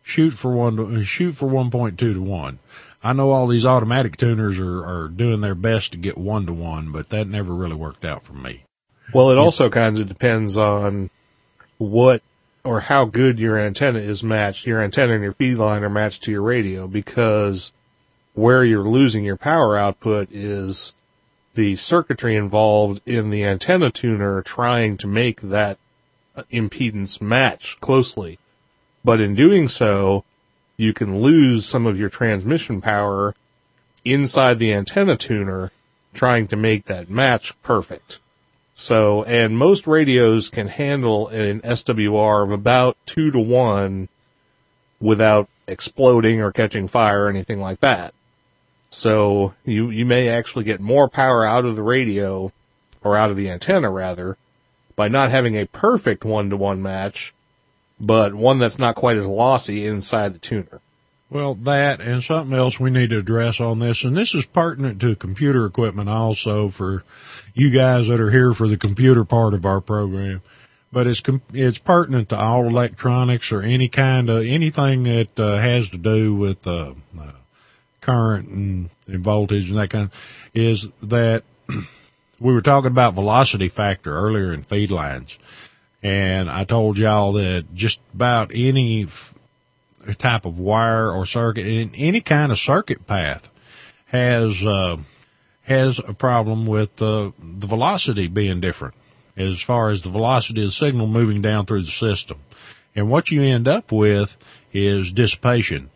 [0.02, 2.58] shoot for one, to, shoot for 1.2 to 1.
[3.02, 6.52] I know all these automatic tuners are, are doing their best to get one to
[6.52, 8.64] one, but that never really worked out for me.
[9.12, 11.10] Well, it also kind of depends on
[11.78, 12.22] what
[12.62, 14.66] or how good your antenna is matched.
[14.66, 17.72] Your antenna and your feed line are matched to your radio because
[18.34, 20.92] where you're losing your power output is
[21.54, 25.78] the circuitry involved in the antenna tuner trying to make that
[26.36, 28.38] uh, impedance match closely.
[29.04, 30.24] But in doing so,
[30.76, 33.34] you can lose some of your transmission power
[34.04, 35.72] inside the antenna tuner
[36.14, 38.20] trying to make that match perfect.
[38.80, 44.08] So, and most radios can handle an SWR of about two to one
[44.98, 48.14] without exploding or catching fire or anything like that.
[48.88, 52.52] So you, you may actually get more power out of the radio
[53.04, 54.38] or out of the antenna rather
[54.96, 57.34] by not having a perfect one to one match,
[58.00, 60.80] but one that's not quite as lossy inside the tuner.
[61.30, 65.00] Well, that and something else we need to address on this, and this is pertinent
[65.00, 67.04] to computer equipment also for
[67.54, 70.42] you guys that are here for the computer part of our program.
[70.92, 71.22] But it's
[71.52, 76.34] it's pertinent to all electronics or any kind of anything that uh, has to do
[76.34, 77.32] with uh, uh,
[78.00, 81.44] current and, and voltage and that kind of is that
[82.40, 85.38] we were talking about velocity factor earlier in feed lines,
[86.02, 89.06] and I told y'all that just about any
[90.18, 93.50] type of wire or circuit in any kind of circuit path
[94.06, 94.96] has uh,
[95.62, 98.94] has a problem with uh, the velocity being different
[99.36, 102.38] as far as the velocity of the signal moving down through the system.
[102.94, 104.36] And what you end up with
[104.72, 105.90] is dissipation.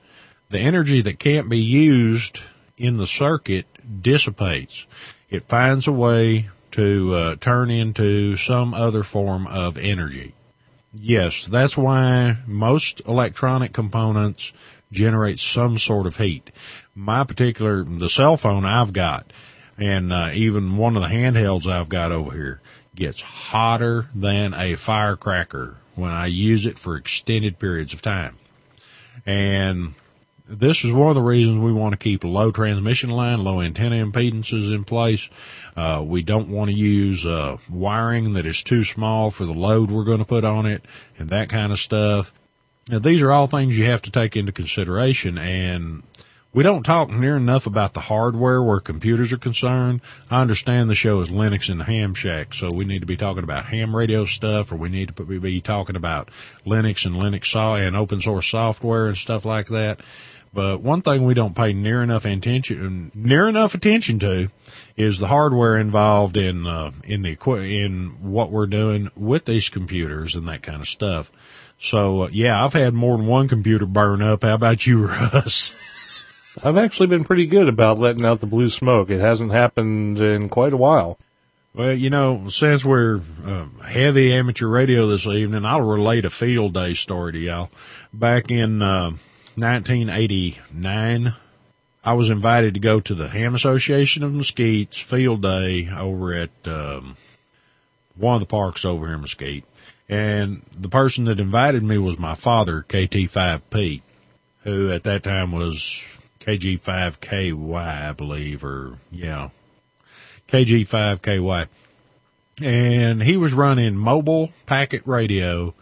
[0.51, 2.41] The energy that can't be used
[2.77, 3.67] in the circuit
[4.03, 4.87] dissipates.
[5.29, 10.35] It finds a way to uh, turn into some other form of energy.
[10.97, 14.53] Yes, that's why most electronic components
[14.93, 16.51] generate some sort of heat.
[16.95, 19.33] My particular, the cell phone I've got,
[19.77, 22.61] and uh, even one of the handhelds I've got over here
[22.95, 28.39] gets hotter than a firecracker when I use it for extended periods of time.
[29.27, 29.95] And
[30.47, 33.61] this is one of the reasons we want to keep a low transmission line, low
[33.61, 35.29] antenna impedances in place.
[35.75, 39.91] Uh, we don't want to use uh, wiring that is too small for the load
[39.91, 40.85] we're going to put on it
[41.19, 42.33] and that kind of stuff.
[42.91, 46.03] Now, these are all things you have to take into consideration and
[46.53, 50.03] we don't talk near enough about the hardware where computers are concerned.
[50.31, 53.43] I understand the show is Linux and Ham Shack, so we need to be talking
[53.43, 56.29] about ham radio stuff, or we need to be talking about
[56.65, 60.01] Linux and Linux and open source software and stuff like that.
[60.55, 64.51] But one thing we don't pay near enough attention, near enough attention to,
[64.97, 70.37] is the hardware involved in uh, in the in what we're doing with these computers
[70.37, 71.33] and that kind of stuff.
[71.81, 74.45] So uh, yeah, I've had more than one computer burn up.
[74.45, 75.75] How about you, Russ?
[76.63, 79.11] I've actually been pretty good about letting out the blue smoke.
[79.11, 81.19] It hasn't happened in quite a while.
[81.75, 86.75] Well, you know, since we're uh, heavy amateur radio this evening, I'll relate a field
[86.75, 87.71] day story to y'all.
[88.13, 89.17] Back in uh,
[89.57, 91.35] 1989,
[92.05, 96.51] I was invited to go to the Ham Association of Mesquite's field day over at
[96.67, 97.17] um,
[98.17, 99.65] one of the parks over here in Mesquite.
[100.09, 104.03] And the person that invited me was my father, KT5P,
[104.65, 106.03] who at that time was
[106.41, 109.51] KG5KY, I believe, or yeah,
[110.49, 111.69] KG5KY.
[112.61, 115.75] And he was running mobile packet radio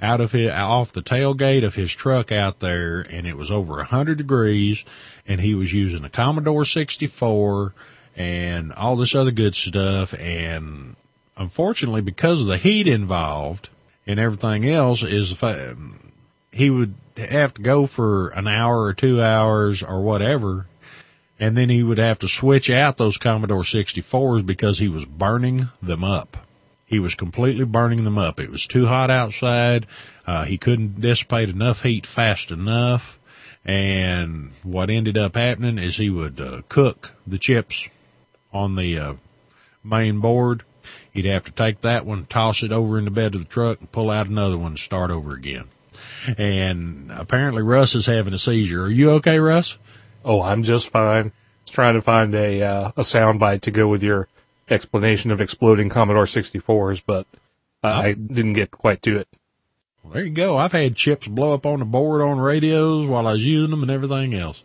[0.00, 3.80] out of his, off the tailgate of his truck out there and it was over
[3.80, 4.84] a hundred degrees
[5.26, 7.74] and he was using a Commodore 64
[8.16, 10.14] and all this other good stuff.
[10.14, 10.96] And
[11.36, 13.70] unfortunately, because of the heat involved
[14.06, 15.42] and everything else is
[16.52, 20.66] he would have to go for an hour or two hours or whatever.
[21.38, 25.68] And then he would have to switch out those Commodore 64s because he was burning
[25.82, 26.43] them up.
[26.94, 28.38] He was completely burning them up.
[28.38, 29.84] It was too hot outside.
[30.28, 33.18] Uh, he couldn't dissipate enough heat fast enough.
[33.64, 37.88] And what ended up happening is he would uh, cook the chips
[38.52, 39.14] on the uh,
[39.82, 40.62] main board.
[41.10, 43.80] He'd have to take that one, toss it over in the bed of the truck,
[43.80, 45.64] and pull out another one and start over again.
[46.38, 48.84] And apparently Russ is having a seizure.
[48.84, 49.78] Are you okay, Russ?
[50.24, 51.32] Oh, I'm just fine.
[51.64, 54.28] Just trying to find a uh, a soundbite to go with your
[54.68, 57.26] explanation of exploding Commodore 64s, but
[57.82, 59.28] I didn't get quite to it.
[60.02, 60.56] Well, there you go.
[60.56, 63.82] I've had chips blow up on the board on radios while I was using them
[63.82, 64.64] and everything else.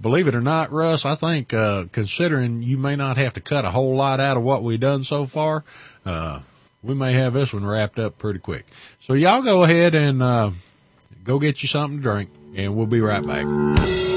[0.00, 3.64] Believe it or not, Russ, I think, uh, considering you may not have to cut
[3.64, 5.64] a whole lot out of what we've done so far,
[6.04, 6.40] uh,
[6.82, 8.66] we may have this one wrapped up pretty quick.
[9.00, 10.50] So y'all go ahead and, uh,
[11.22, 14.13] go get you something to drink and we'll be right back.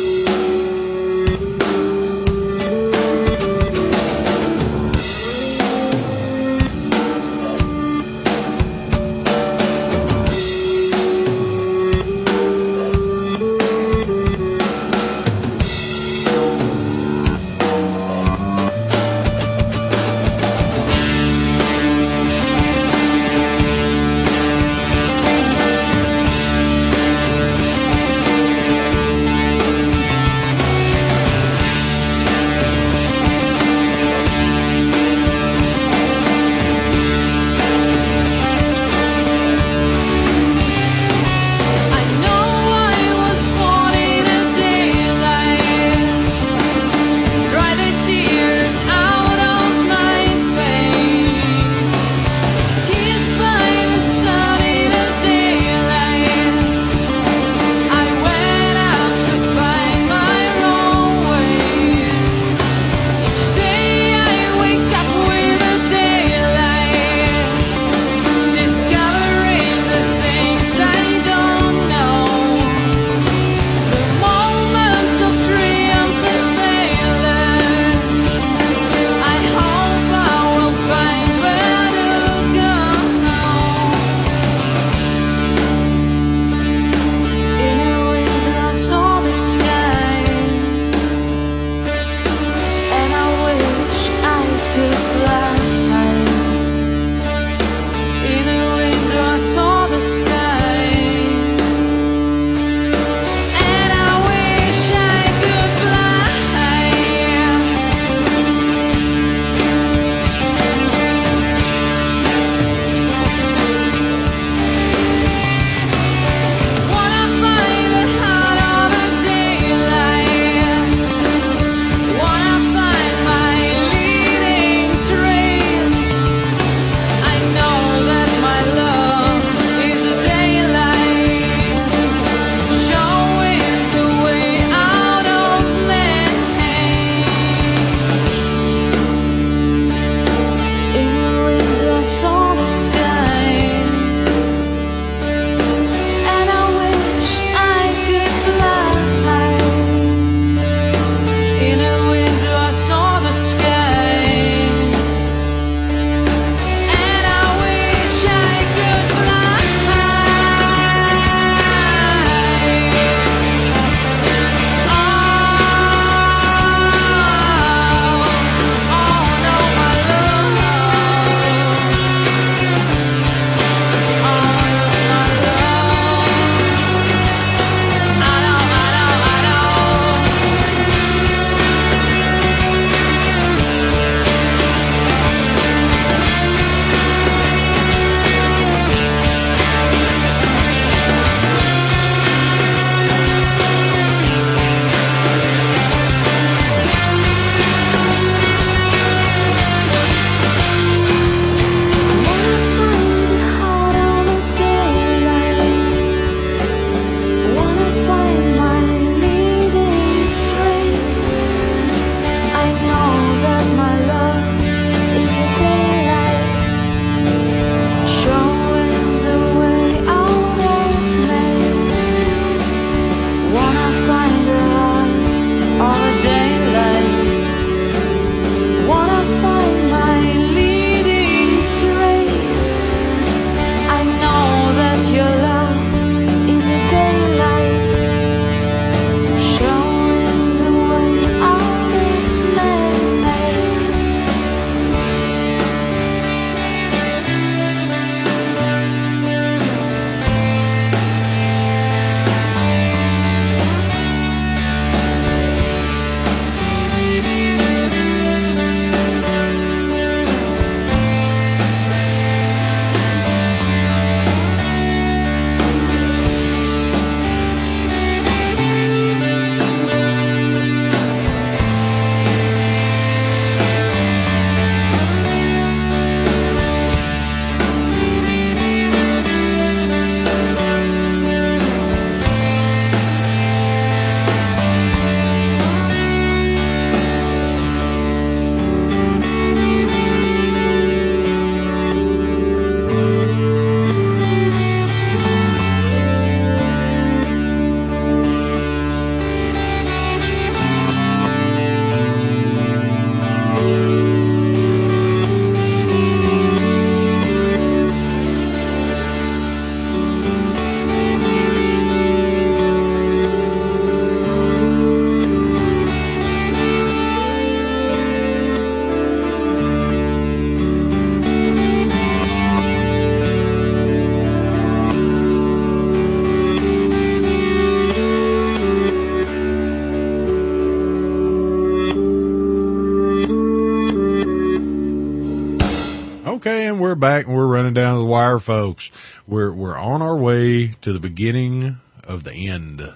[338.77, 338.91] Folks.
[339.27, 342.93] We're we're on our way to the beginning of the end.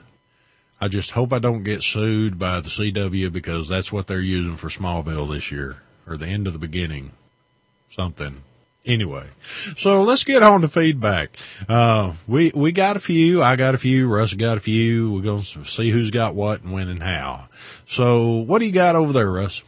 [0.79, 4.57] I just hope I don't get sued by the CW because that's what they're using
[4.57, 5.77] for Smallville this year,
[6.07, 7.11] or the end of the beginning,
[7.91, 8.43] something.
[8.83, 9.27] Anyway,
[9.77, 11.37] so let's get on to feedback.
[11.69, 13.41] Uh, we we got a few.
[13.41, 14.07] I got a few.
[14.07, 15.13] Russ got a few.
[15.13, 17.47] We're gonna see who's got what and when and how.
[17.87, 19.63] So, what do you got over there, Russ?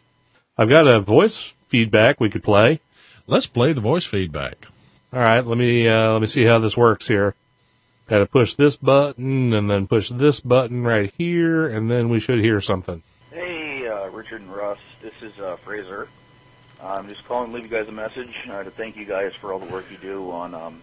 [0.58, 2.80] I've got a voice feedback we could play.
[3.26, 4.66] Let's play the voice feedback.
[5.14, 7.36] All right, let me uh, let me see how this works here.
[8.08, 12.18] Got to push this button and then push this button right here, and then we
[12.18, 13.00] should hear something.
[13.30, 14.80] Hey, uh, Richard and Russ.
[15.00, 16.08] This is uh, Fraser.
[16.82, 19.52] I'm just calling to leave you guys a message uh, to thank you guys for
[19.52, 20.82] all the work you do on um,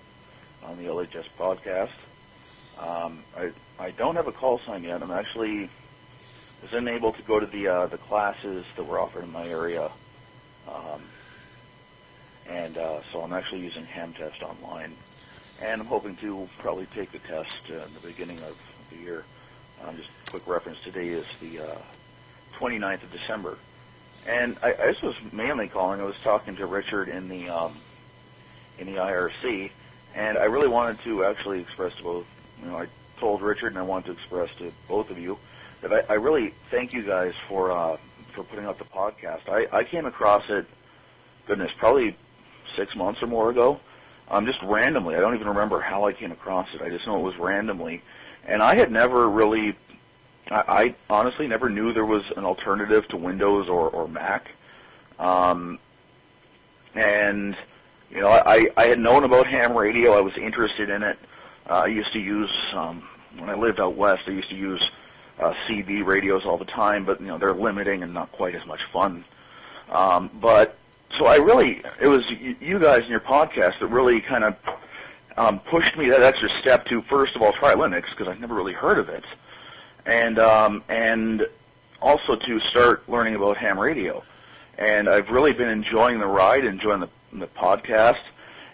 [0.63, 1.91] on the LHS podcast.
[2.79, 5.03] Um, I I don't have a call sign yet.
[5.03, 5.69] I'm actually
[6.61, 9.91] was unable to go to the uh, the classes that were offered in my area,
[10.69, 11.01] um,
[12.49, 14.95] and uh, so I'm actually using Hamtest online,
[15.59, 18.55] and I'm hoping to probably take the test uh, in the beginning of
[18.89, 19.25] the year.
[19.83, 21.77] Um, just a quick reference today is the uh,
[22.59, 23.57] 29th of December.
[24.25, 25.99] And I, I just was mainly calling.
[25.99, 27.81] I was talking to Richard in the um,
[28.77, 29.71] in the IRC,
[30.15, 32.25] and I really wanted to actually express to both.
[32.59, 32.87] You know, I
[33.19, 35.39] told Richard, and I wanted to express to both of you
[35.81, 37.97] that I, I really thank you guys for uh,
[38.35, 39.41] for putting up the podcast.
[39.47, 40.67] I, I came across it,
[41.47, 42.15] goodness, probably
[42.75, 43.79] six months or more ago,
[44.29, 45.15] um, just randomly.
[45.15, 46.81] I don't even remember how I came across it.
[46.81, 48.01] I just know it was randomly,
[48.45, 49.75] and I had never really
[50.51, 54.49] I, I honestly never knew there was an alternative to Windows or, or Mac.
[55.19, 55.79] Um,
[56.95, 57.55] and,
[58.09, 60.13] you know, I, I had known about ham radio.
[60.13, 61.17] I was interested in it.
[61.69, 63.07] Uh, I used to use, um,
[63.37, 64.83] when I lived out west, I used to use
[65.39, 68.65] uh, CB radios all the time, but, you know, they're limiting and not quite as
[68.65, 69.23] much fun.
[69.89, 70.77] Um, but,
[71.19, 72.21] so I really, it was
[72.59, 74.55] you guys and your podcast that really kind of
[75.37, 78.55] um, pushed me that extra step to, first of all, try Linux, because I've never
[78.55, 79.23] really heard of it
[80.05, 81.43] and um, and
[82.01, 84.23] also to start learning about ham radio.
[84.77, 88.21] And I've really been enjoying the ride, enjoying the, the podcast,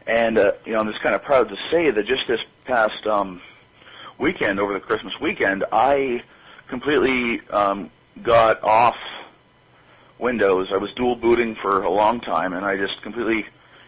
[0.06, 3.06] and uh, you know I'm just kind of proud to say that just this past
[3.10, 3.42] um,
[4.20, 6.24] weekend, over the Christmas weekend, I
[6.70, 7.90] completely um,
[8.24, 8.96] got off
[10.20, 10.70] Windows.
[10.72, 13.46] I was dual booting for a long time, and I just completely,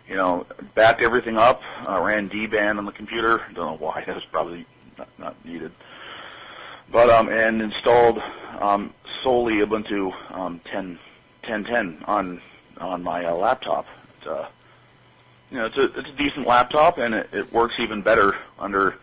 [0.07, 1.61] you know, backed everything up.
[1.87, 3.41] Uh, ran DBAN on the computer.
[3.53, 4.03] Don't know why.
[4.07, 4.65] That was probably
[4.97, 5.71] not, not needed
[6.91, 8.19] but um, and installed
[8.59, 10.99] um, solely Ubuntu um, 10
[11.47, 12.41] 1010 on
[12.77, 13.85] on my uh, laptop.
[14.17, 14.47] It's, uh,
[15.51, 18.97] you know, it's a it's a decent laptop, and it, it works even better under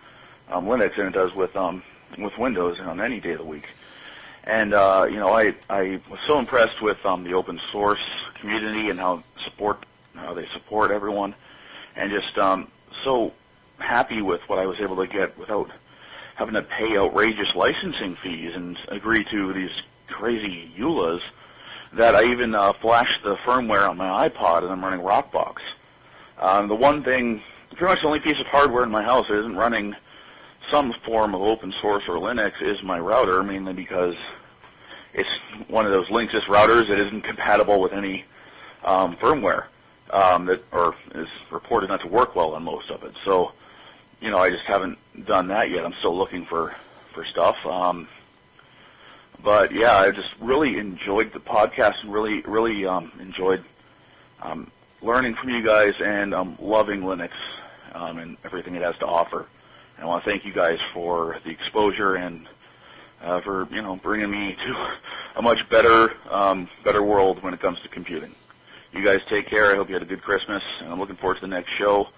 [0.48, 1.82] um, Linux than it does with um,
[2.18, 3.68] with Windows on any day of the week.
[4.46, 8.04] And uh, you know, I I was so impressed with um, the open source
[8.40, 9.84] community and how support
[10.14, 11.34] how they support everyone,
[11.96, 12.70] and just um,
[13.04, 13.32] so
[13.78, 15.70] happy with what I was able to get without
[16.36, 19.70] having to pay outrageous licensing fees and agree to these
[20.08, 21.20] crazy EULAs
[21.94, 25.56] that I even uh, flashed the firmware on my iPod and I'm running Rockbox.
[26.38, 29.38] Um, the one thing, pretty much the only piece of hardware in my house that
[29.38, 29.94] isn't running
[30.70, 34.14] some form of open source or Linux is my router, mainly because
[35.14, 35.28] it's
[35.68, 38.24] one of those Linksys routers that isn't compatible with any
[38.84, 39.66] um, firmware
[40.10, 43.14] um, that, or is reported not to work well on most of it.
[43.24, 43.52] So
[44.20, 45.84] you know, I just haven't done that yet.
[45.84, 46.74] I'm still looking for
[47.14, 47.56] for stuff.
[47.64, 48.08] Um,
[49.42, 53.64] but yeah, I just really enjoyed the podcast and really really um, enjoyed
[54.42, 54.70] um,
[55.02, 57.30] learning from you guys and um, loving Linux
[57.92, 59.46] um, and everything it has to offer.
[59.98, 62.46] I want to thank you guys for the exposure and
[63.22, 64.96] uh, for you know bringing me to
[65.36, 68.34] a much better um, better world when it comes to computing.
[68.92, 69.72] You guys take care.
[69.72, 72.08] I hope you had a good Christmas, and I'm looking forward to the next show.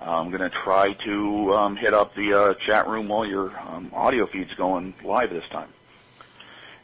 [0.00, 3.90] I'm going to try to um, hit up the uh, chat room while your um,
[3.94, 5.68] audio feed's going live this time.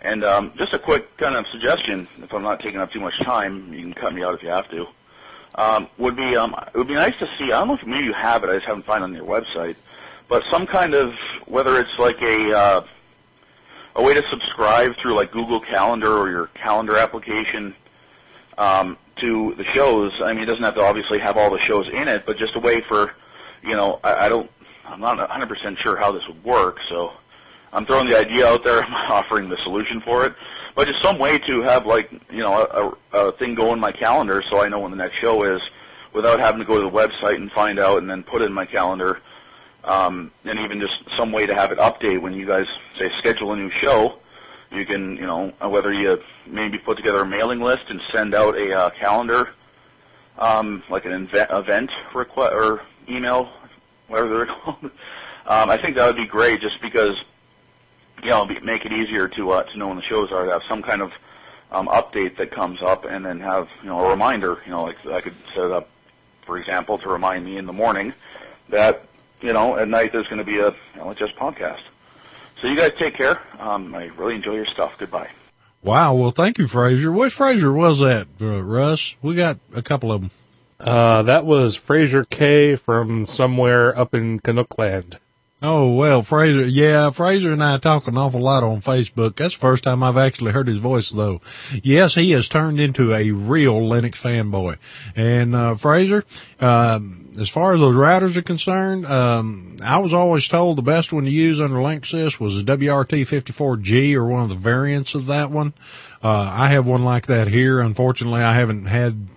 [0.00, 3.18] And um, just a quick kind of suggestion, if I'm not taking up too much
[3.20, 4.86] time, you can cut me out if you have to.
[5.54, 7.52] Um, would be um, it would be nice to see.
[7.52, 8.48] I don't know if maybe you have it.
[8.50, 9.76] I just haven't found it on your website,
[10.28, 11.12] but some kind of
[11.46, 12.86] whether it's like a uh,
[13.96, 17.74] a way to subscribe through like Google Calendar or your calendar application
[18.58, 20.12] um, to the shows.
[20.24, 22.56] I mean, it doesn't have to obviously have all the shows in it, but just
[22.56, 23.12] a way for,
[23.62, 24.50] you know, I, I don't,
[24.86, 27.12] I'm not 100% sure how this would work, so
[27.72, 28.82] I'm throwing the idea out there.
[28.84, 30.34] I'm offering the solution for it,
[30.74, 33.92] but just some way to have like, you know, a, a thing go in my
[33.92, 35.60] calendar so I know when the next show is,
[36.14, 38.52] without having to go to the website and find out and then put it in
[38.52, 39.20] my calendar.
[39.84, 42.66] Um, and even just some way to have it update when you guys
[42.98, 44.18] say schedule a new show
[44.72, 48.34] you can, you know, uh, whether you maybe put together a mailing list and send
[48.34, 49.50] out a uh, calendar
[50.38, 53.52] um, like an inve- event request or email,
[54.08, 56.60] whatever they're called, um, I think that would be great.
[56.60, 57.22] Just because
[58.22, 60.46] you know, be, make it easier to uh, to know when the shows are.
[60.46, 61.12] To have some kind of
[61.70, 64.62] um, update that comes up, and then have you know a reminder.
[64.64, 65.90] You know, like I could set it up,
[66.46, 68.14] for example, to remind me in the morning
[68.70, 69.04] that
[69.42, 71.80] you know at night there's going to be a you know, just podcast.
[72.60, 73.40] So you guys take care.
[73.58, 74.94] Um, I really enjoy your stuff.
[74.98, 75.30] Goodbye.
[75.82, 76.14] Wow.
[76.14, 77.10] Well, thank you, Fraser.
[77.10, 79.16] Which Fraser was that, uh, Russ?
[79.20, 80.30] We got a couple of them.
[80.78, 85.18] Uh, that was Fraser K from somewhere up in Canuckland.
[85.64, 89.36] Oh, well, Fraser, yeah, Fraser and I talk an awful lot on Facebook.
[89.36, 91.40] That's the first time I've actually heard his voice though.
[91.84, 94.78] Yes, he has turned into a real Linux fanboy.
[95.14, 96.24] And, uh, Fraser,
[96.60, 101.12] um, as far as those routers are concerned, um, I was always told the best
[101.12, 105.52] one to use under Linksys was a WRT54G or one of the variants of that
[105.52, 105.74] one.
[106.24, 107.78] Uh, I have one like that here.
[107.78, 109.28] Unfortunately, I haven't had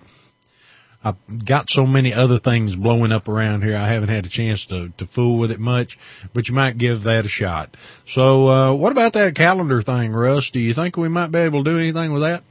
[1.06, 3.78] I've got so many other things blowing up around here.
[3.78, 6.00] I haven't had a chance to, to fool with it much,
[6.34, 7.78] but you might give that a shot.
[8.08, 10.50] So, uh, what about that calendar thing, Russ?
[10.50, 12.44] Do you think we might be able to do anything with that?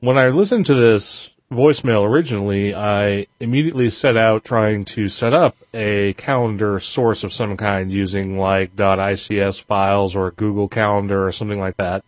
[0.00, 5.54] When I listened to this voicemail originally, I immediately set out trying to set up
[5.74, 11.60] a calendar source of some kind using like .ics files or Google Calendar or something
[11.60, 12.02] like that.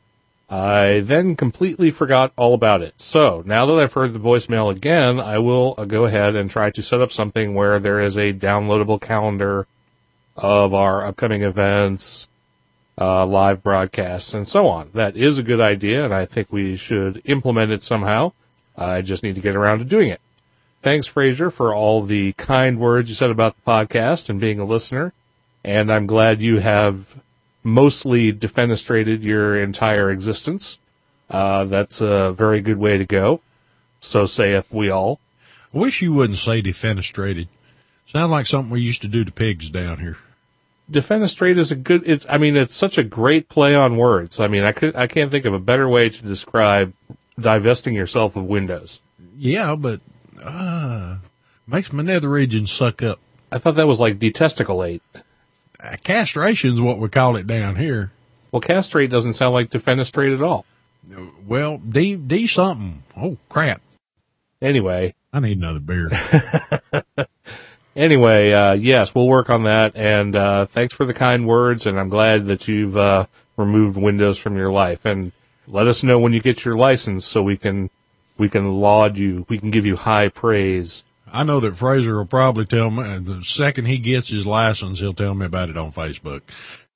[0.49, 3.01] I then completely forgot all about it.
[3.01, 6.71] So now that I've heard the voicemail again, I will uh, go ahead and try
[6.71, 9.67] to set up something where there is a downloadable calendar
[10.37, 12.29] of our upcoming events,
[13.01, 14.91] uh, live broadcasts, and so on.
[14.95, 18.33] That is a good idea, and I think we should implement it somehow.
[18.77, 20.21] I just need to get around to doing it.
[20.83, 24.65] Thanks, Fraser, for all the kind words you said about the podcast and being a
[24.65, 25.13] listener.
[25.65, 27.17] And I'm glad you have
[27.67, 30.79] mostly defenestrated your entire existence.
[31.29, 33.41] Uh, that's a very good way to go.
[34.01, 35.19] So saith we all.
[35.75, 37.49] I wish you wouldn't say defenestrated.
[38.07, 40.17] Sounds like something we used to do to pigs down here.
[40.91, 44.39] Defenestrate is a good, it's, I mean, it's such a great play on words.
[44.39, 46.93] I mean, I could, I can't think of a better way to describe
[47.39, 49.01] divesting yourself of windows.
[49.37, 50.01] Yeah, but,
[50.41, 51.17] uh,
[51.67, 53.19] makes my nether region suck up.
[53.51, 55.01] I thought that was like detesticulate.
[55.81, 58.12] Uh, castration's what we call it down here.
[58.51, 60.64] Well, castrate doesn't sound like defenestrate at all.
[61.47, 63.03] Well, D, D something.
[63.16, 63.81] Oh, crap.
[64.61, 66.09] Anyway, I need another beer.
[67.97, 69.95] anyway, uh, yes, we'll work on that.
[69.95, 71.87] And uh, thanks for the kind words.
[71.87, 75.05] And I'm glad that you've uh, removed Windows from your life.
[75.05, 75.33] And
[75.68, 77.91] let us know when you get your license so we can
[78.39, 79.47] we can laud you.
[79.49, 81.05] We can give you high praise.
[81.33, 85.14] I know that Fraser will probably tell me the second he gets his license, he'll
[85.14, 86.43] tell me about it on Facebook.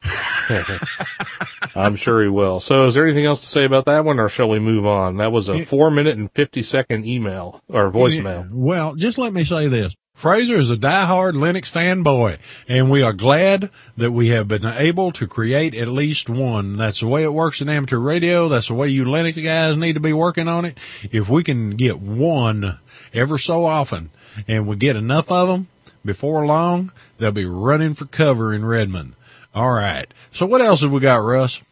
[1.75, 2.61] I'm sure he will.
[2.61, 5.19] So, is there anything else to say about that one, or shall we move on?
[5.19, 8.51] That was a four minute and fifty second email or voicemail.
[8.51, 9.95] Well, just let me say this.
[10.15, 15.13] Fraser is a diehard Linux fanboy, and we are glad that we have been able
[15.13, 16.77] to create at least one.
[16.77, 18.49] That's the way it works in amateur radio.
[18.49, 20.77] That's the way you Linux guys need to be working on it.
[21.11, 22.79] If we can get one
[23.15, 24.11] ever so often,
[24.49, 25.69] and we get enough of them,
[26.05, 29.15] before long, they'll be running for cover in Redmond.
[29.55, 30.07] All right.
[30.31, 31.63] So what else have we got, Russ?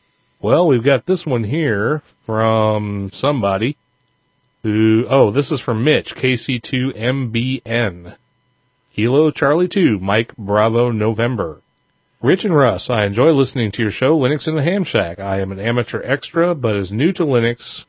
[0.41, 3.77] Well, we've got this one here from somebody
[4.63, 8.17] who, oh, this is from Mitch, KC2MBN.
[8.95, 11.61] Kilo Charlie 2, Mike Bravo November.
[12.21, 15.21] Rich and Russ, I enjoy listening to your show, Linux in the Ham Shack.
[15.21, 17.85] I am an amateur extra, but is new to Linux,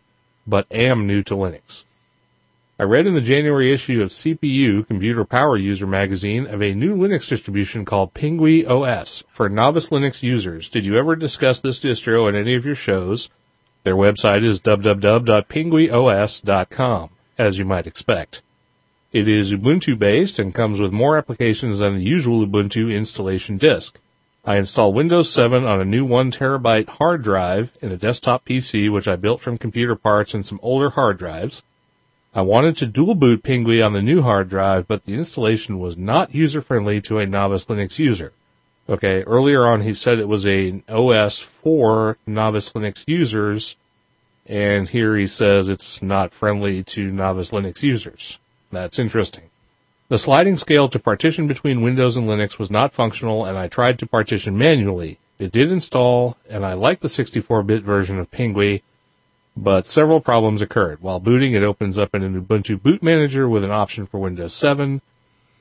[0.45, 1.85] but am new to Linux.
[2.81, 6.95] I read in the January issue of CPU, Computer Power User magazine, of a new
[6.95, 10.69] Linux distribution called Pingui OS for novice Linux users.
[10.69, 13.27] Did you ever discuss this distro in any of your shows?
[13.83, 18.41] Their website is www.pinguios.com, as you might expect.
[19.11, 23.99] It is Ubuntu based and comes with more applications than the usual Ubuntu installation disk.
[24.45, 28.89] I installed Windows 7 on a new 1 terabyte hard drive in a desktop PC
[28.89, 31.61] which I built from computer parts and some older hard drives.
[32.33, 35.97] I wanted to dual boot Pingui on the new hard drive, but the installation was
[35.97, 38.33] not user friendly to a novice Linux user.
[38.87, 43.75] Okay, earlier on he said it was a OS for novice Linux users,
[44.45, 48.37] and here he says it's not friendly to novice Linux users.
[48.71, 49.49] That's interesting.
[50.09, 53.99] The sliding scale to partition between Windows and Linux was not functional, and I tried
[53.99, 55.19] to partition manually.
[55.37, 58.81] It did install, and I like the 64-bit version of Pingui,
[59.63, 61.01] but several problems occurred.
[61.01, 64.53] While booting, it opens up in an Ubuntu Boot Manager with an option for Windows
[64.53, 65.01] 7.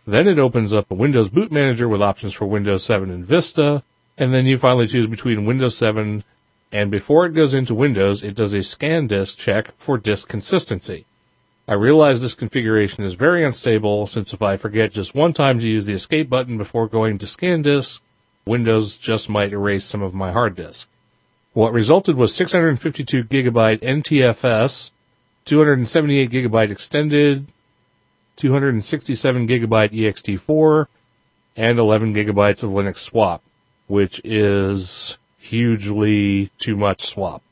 [0.06, 3.82] Then it opens up a Windows Boot Manager with options for Windows 7 and Vista.
[4.16, 6.24] And then you finally choose between Windows 7
[6.70, 11.06] and before it goes into Windows, it does a scan disk check for disk consistency.
[11.66, 15.68] I realize this configuration is very unstable since if I forget just one time to
[15.68, 18.02] use the escape button before going to scan disk,
[18.46, 20.88] Windows just might erase some of my hard disk.
[21.52, 24.90] What resulted was 652 gigabyte NTFS,
[25.44, 27.46] 278 gigabyte extended,
[28.36, 30.86] 267 gigabyte ext4,
[31.56, 33.42] and 11 gigabytes of Linux swap,
[33.88, 37.42] which is hugely too much swap.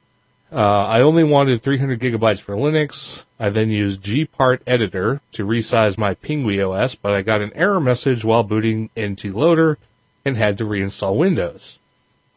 [0.52, 3.24] Uh, I only wanted 300 gigabytes for Linux.
[3.40, 7.80] I then used Gpart Editor to resize my Pingui OS, but I got an error
[7.80, 9.78] message while booting NT Loader
[10.24, 11.78] and had to reinstall Windows.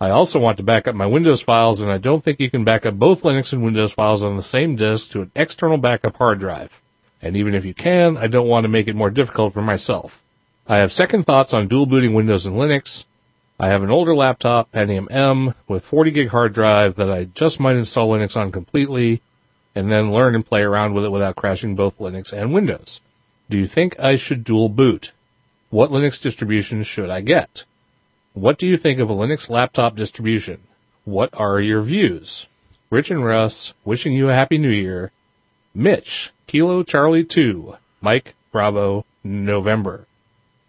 [0.01, 2.63] I also want to back up my Windows files, and I don't think you can
[2.63, 6.15] back up both Linux and Windows files on the same disk to an external backup
[6.15, 6.81] hard drive.
[7.21, 10.23] And even if you can, I don't want to make it more difficult for myself.
[10.67, 13.03] I have second thoughts on dual booting Windows and Linux.
[13.59, 17.59] I have an older laptop, Pentium M, with 40 gig hard drive that I just
[17.59, 19.21] might install Linux on completely,
[19.75, 23.01] and then learn and play around with it without crashing both Linux and Windows.
[23.49, 25.11] Do you think I should dual boot?
[25.71, 27.65] What Linux distribution should I get?
[28.33, 30.61] What do you think of a Linux laptop distribution?
[31.03, 32.45] What are your views?
[32.89, 35.11] Rich and Russ, wishing you a happy new year.
[35.73, 40.05] Mitch, Kilo Charlie 2, Mike, Bravo, November.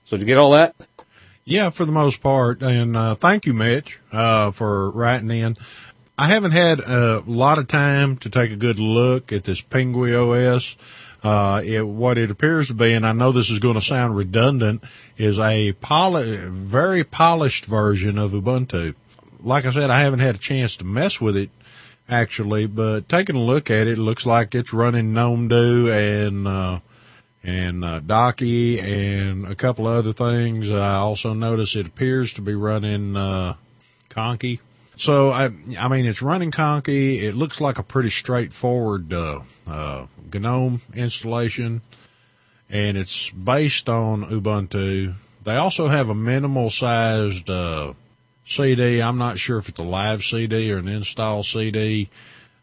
[0.04, 0.74] So did you get all that?
[1.44, 2.62] Yeah, for the most part.
[2.62, 5.56] And uh, thank you, Mitch, uh, for writing in.
[6.18, 10.14] I haven't had a lot of time to take a good look at this Penguin
[10.14, 10.76] OS.
[11.22, 14.16] Uh, it, what it appears to be, and I know this is going to sound
[14.16, 14.82] redundant,
[15.18, 18.94] is a poli- very polished version of Ubuntu.
[19.42, 21.50] Like I said, I haven't had a chance to mess with it
[22.08, 26.80] actually, but taking a look at it, it looks like it's running GNOME-DO and, uh,
[27.42, 30.70] and uh, Docky and a couple of other things.
[30.70, 33.54] I also notice it appears to be running uh,
[34.08, 34.60] Conky.
[35.00, 35.48] So I,
[35.78, 37.24] I mean, it's running Conky.
[37.24, 41.80] It looks like a pretty straightforward uh, uh, GNOME installation,
[42.68, 45.14] and it's based on Ubuntu.
[45.42, 47.94] They also have a minimal sized uh,
[48.44, 49.00] CD.
[49.00, 52.10] I'm not sure if it's a live CD or an install CD.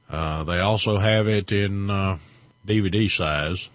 [0.08, 2.20] Uh, they also have it in uh,
[2.68, 3.68] DVD size.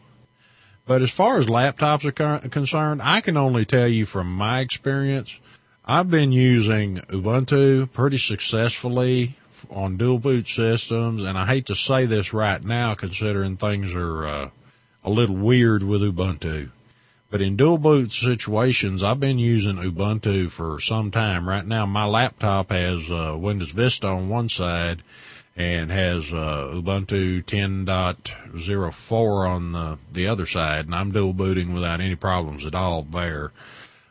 [0.87, 4.61] But as far as laptops are con- concerned, I can only tell you from my
[4.61, 5.41] experience,
[5.85, 9.35] I've been using Ubuntu pretty successfully
[9.69, 14.25] on dual boot systems, and I hate to say this right now considering things are
[14.25, 14.51] uh,
[15.03, 16.71] a little weird with Ubuntu.
[17.31, 21.49] But in dual boot situations, I've been using Ubuntu for some time.
[21.49, 25.03] Right now, my laptop has uh, Windows Vista on one side
[25.57, 32.01] and has uh, Ubuntu 10.04 on the, the other side, and I'm dual booting without
[32.01, 33.51] any problems at all there.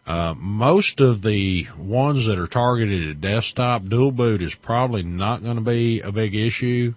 [0.06, 5.43] Uh, most of the ones that are targeted at desktop, dual boot is probably not
[5.43, 6.95] going to be a big issue,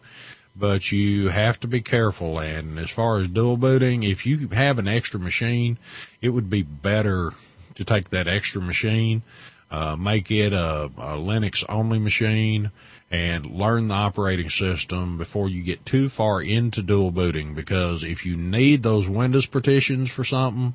[0.57, 2.39] but you have to be careful.
[2.39, 5.79] And as far as dual booting, if you have an extra machine,
[6.23, 7.33] it would be better
[7.75, 9.23] to take that extra machine,
[9.71, 12.71] uh, make it a, a Linux only machine
[13.11, 18.25] and learn the operating system before you get too far into dual booting because if
[18.25, 20.75] you need those Windows partitions for something,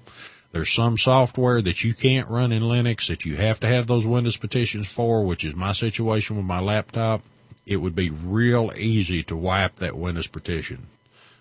[0.52, 4.06] there's some software that you can't run in Linux that you have to have those
[4.06, 7.22] Windows partitions for, which is my situation with my laptop.
[7.66, 10.88] It would be real easy to wipe that Windows partition.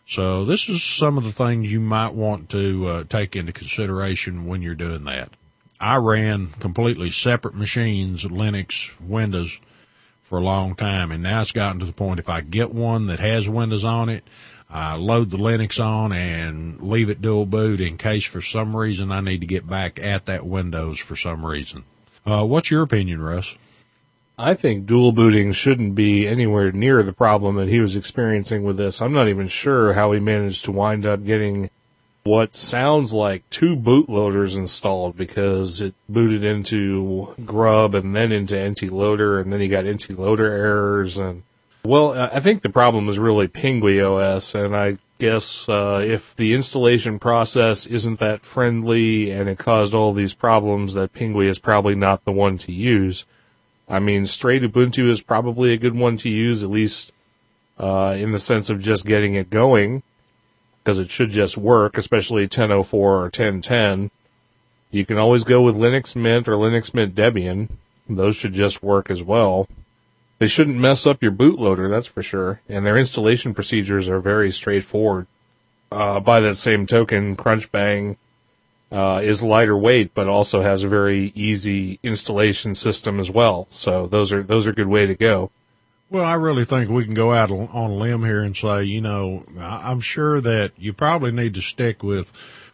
[0.06, 4.46] So this is some of the things you might want to uh, take into consideration
[4.46, 5.30] when you're doing that.
[5.80, 9.58] I ran completely separate machines, Linux, Windows,
[10.28, 13.06] for a long time, and now it's gotten to the point if I get one
[13.06, 14.24] that has Windows on it,
[14.68, 19.10] I load the Linux on and leave it dual boot in case for some reason
[19.10, 21.84] I need to get back at that Windows for some reason.
[22.26, 23.56] Uh, what's your opinion, Russ?
[24.36, 28.76] I think dual booting shouldn't be anywhere near the problem that he was experiencing with
[28.76, 29.00] this.
[29.00, 31.70] I'm not even sure how he managed to wind up getting
[32.28, 38.92] what sounds like two bootloaders installed because it booted into Grub and then into NT
[38.92, 41.42] Loader and then he got NT Loader errors and
[41.84, 46.52] well, I think the problem is really Pingui OS and I guess uh, if the
[46.52, 51.94] installation process isn't that friendly and it caused all these problems that Pingui is probably
[51.94, 53.24] not the one to use.
[53.88, 57.10] I mean, straight Ubuntu is probably a good one to use, at least
[57.78, 60.02] uh, in the sense of just getting it going
[60.88, 64.10] because it should just work, especially 1004 or 1010.
[64.90, 67.68] You can always go with Linux Mint or Linux Mint Debian.
[68.08, 69.68] Those should just work as well.
[70.38, 72.62] They shouldn't mess up your bootloader, that's for sure.
[72.70, 75.26] And their installation procedures are very straightforward.
[75.92, 78.16] Uh, by that same token, Crunchbang
[78.90, 83.66] uh, is lighter weight, but also has a very easy installation system as well.
[83.68, 85.50] So those are those are a good way to go.
[86.10, 89.02] Well, I really think we can go out on a limb here and say, you
[89.02, 92.32] know, I'm sure that you probably need to stick with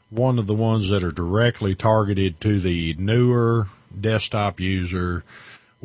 [0.09, 3.66] one of the ones that are directly targeted to the newer
[4.01, 5.24] desktop user,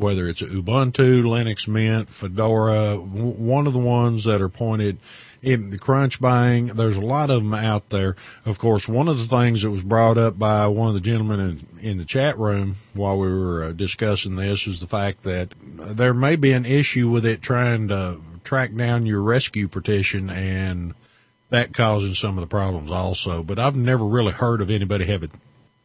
[0.00, 4.98] whether it's Ubuntu, Linux Mint, Fedora, w- one of the ones that are pointed
[5.42, 6.72] in the Crunchbang.
[6.74, 8.16] There's a lot of them out there.
[8.44, 11.40] Of course, one of the things that was brought up by one of the gentlemen
[11.40, 15.52] in, in the chat room while we were uh, discussing this is the fact that
[15.60, 20.94] there may be an issue with it trying to track down your rescue partition and
[21.50, 23.42] that causing some of the problems also.
[23.42, 25.32] But I've never really heard of anybody having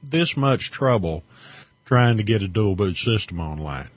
[0.01, 1.23] this much trouble
[1.85, 3.89] trying to get a dual boot system online.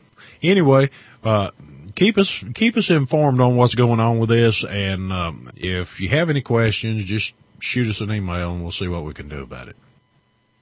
[0.42, 0.90] Anyway,
[1.24, 1.50] uh,
[1.94, 6.08] keep us keep us informed on what's going on with this, and um, if you
[6.10, 9.42] have any questions, just shoot us an email, and we'll see what we can do
[9.42, 9.76] about it.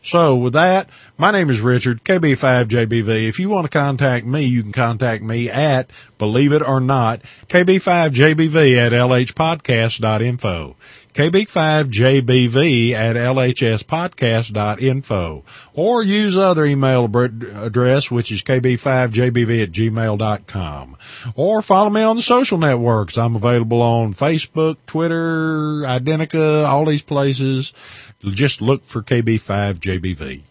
[0.06, 3.28] So with that, my name is Richard, KB5JBV.
[3.28, 7.22] If you want to contact me, you can contact me at, believe it or not,
[7.48, 10.76] KB5JBV at LHpodcast.info.
[11.16, 15.44] KB5JBV at LHSpodcast.info.
[15.72, 20.96] Or use other email address, which is KB5JBV at gmail.com.
[21.34, 23.16] Or follow me on the social networks.
[23.16, 27.72] I'm available on Facebook, Twitter, Identica, all these places.
[28.20, 30.42] Just look for KB5JBV.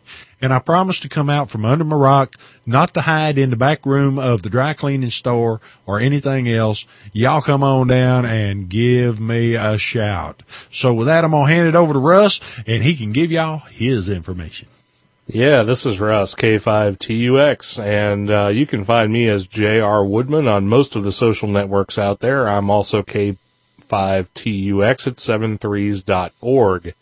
[0.46, 2.36] And I promise to come out from under my rock,
[2.68, 6.86] not to hide in the back room of the dry cleaning store or anything else.
[7.14, 10.44] Y'all come on down and give me a shout.
[10.70, 13.32] So with that, I'm going to hand it over to Russ and he can give
[13.32, 14.68] y'all his information.
[15.26, 20.06] Yeah, this is Russ, K5TUX, and uh, you can find me as J.R.
[20.06, 22.48] Woodman on most of the social networks out there.
[22.48, 23.40] I'm also K5TUX
[23.90, 26.94] at 73s.org.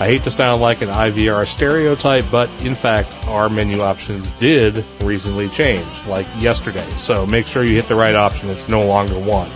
[0.00, 4.84] I hate to sound like an IVR stereotype, but in fact, our menu options did
[5.00, 6.84] recently change, like yesterday.
[6.96, 8.50] So make sure you hit the right option.
[8.50, 9.52] It's no longer one.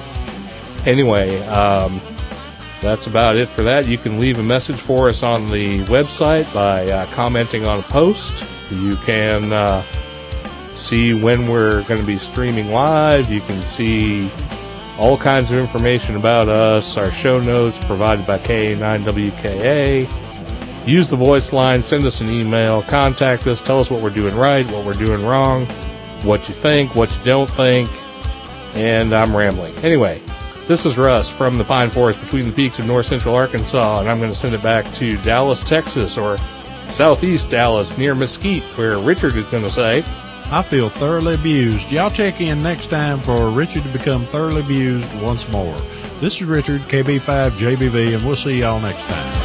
[0.87, 2.01] Anyway, um,
[2.81, 3.89] that's about it for that.
[3.89, 7.83] You can leave a message for us on the website by uh, commenting on a
[7.83, 8.33] post.
[8.71, 9.83] You can uh,
[10.77, 13.29] see when we're going to be streaming live.
[13.29, 14.31] You can see
[14.99, 20.28] all kinds of information about us, our show notes provided by K9WKA.
[20.87, 24.35] Use the voice line, send us an email, contact us, tell us what we're doing
[24.35, 25.67] right, what we're doing wrong,
[26.23, 27.91] what you think, what you don't think,
[28.75, 29.75] and I'm rambling.
[29.79, 30.23] Anyway,
[30.67, 34.09] this is Russ from the Pine Forest between the peaks of north central Arkansas, and
[34.09, 36.39] I'm going to send it back to Dallas, Texas, or
[36.89, 40.05] southeast Dallas near Mesquite, where Richard is going to say,
[40.51, 41.91] I feel thoroughly abused.
[41.91, 45.79] Y'all check in next time for Richard to become thoroughly abused once more.
[46.21, 49.38] This is Richard, KB5JBV, and we'll see y'all next time.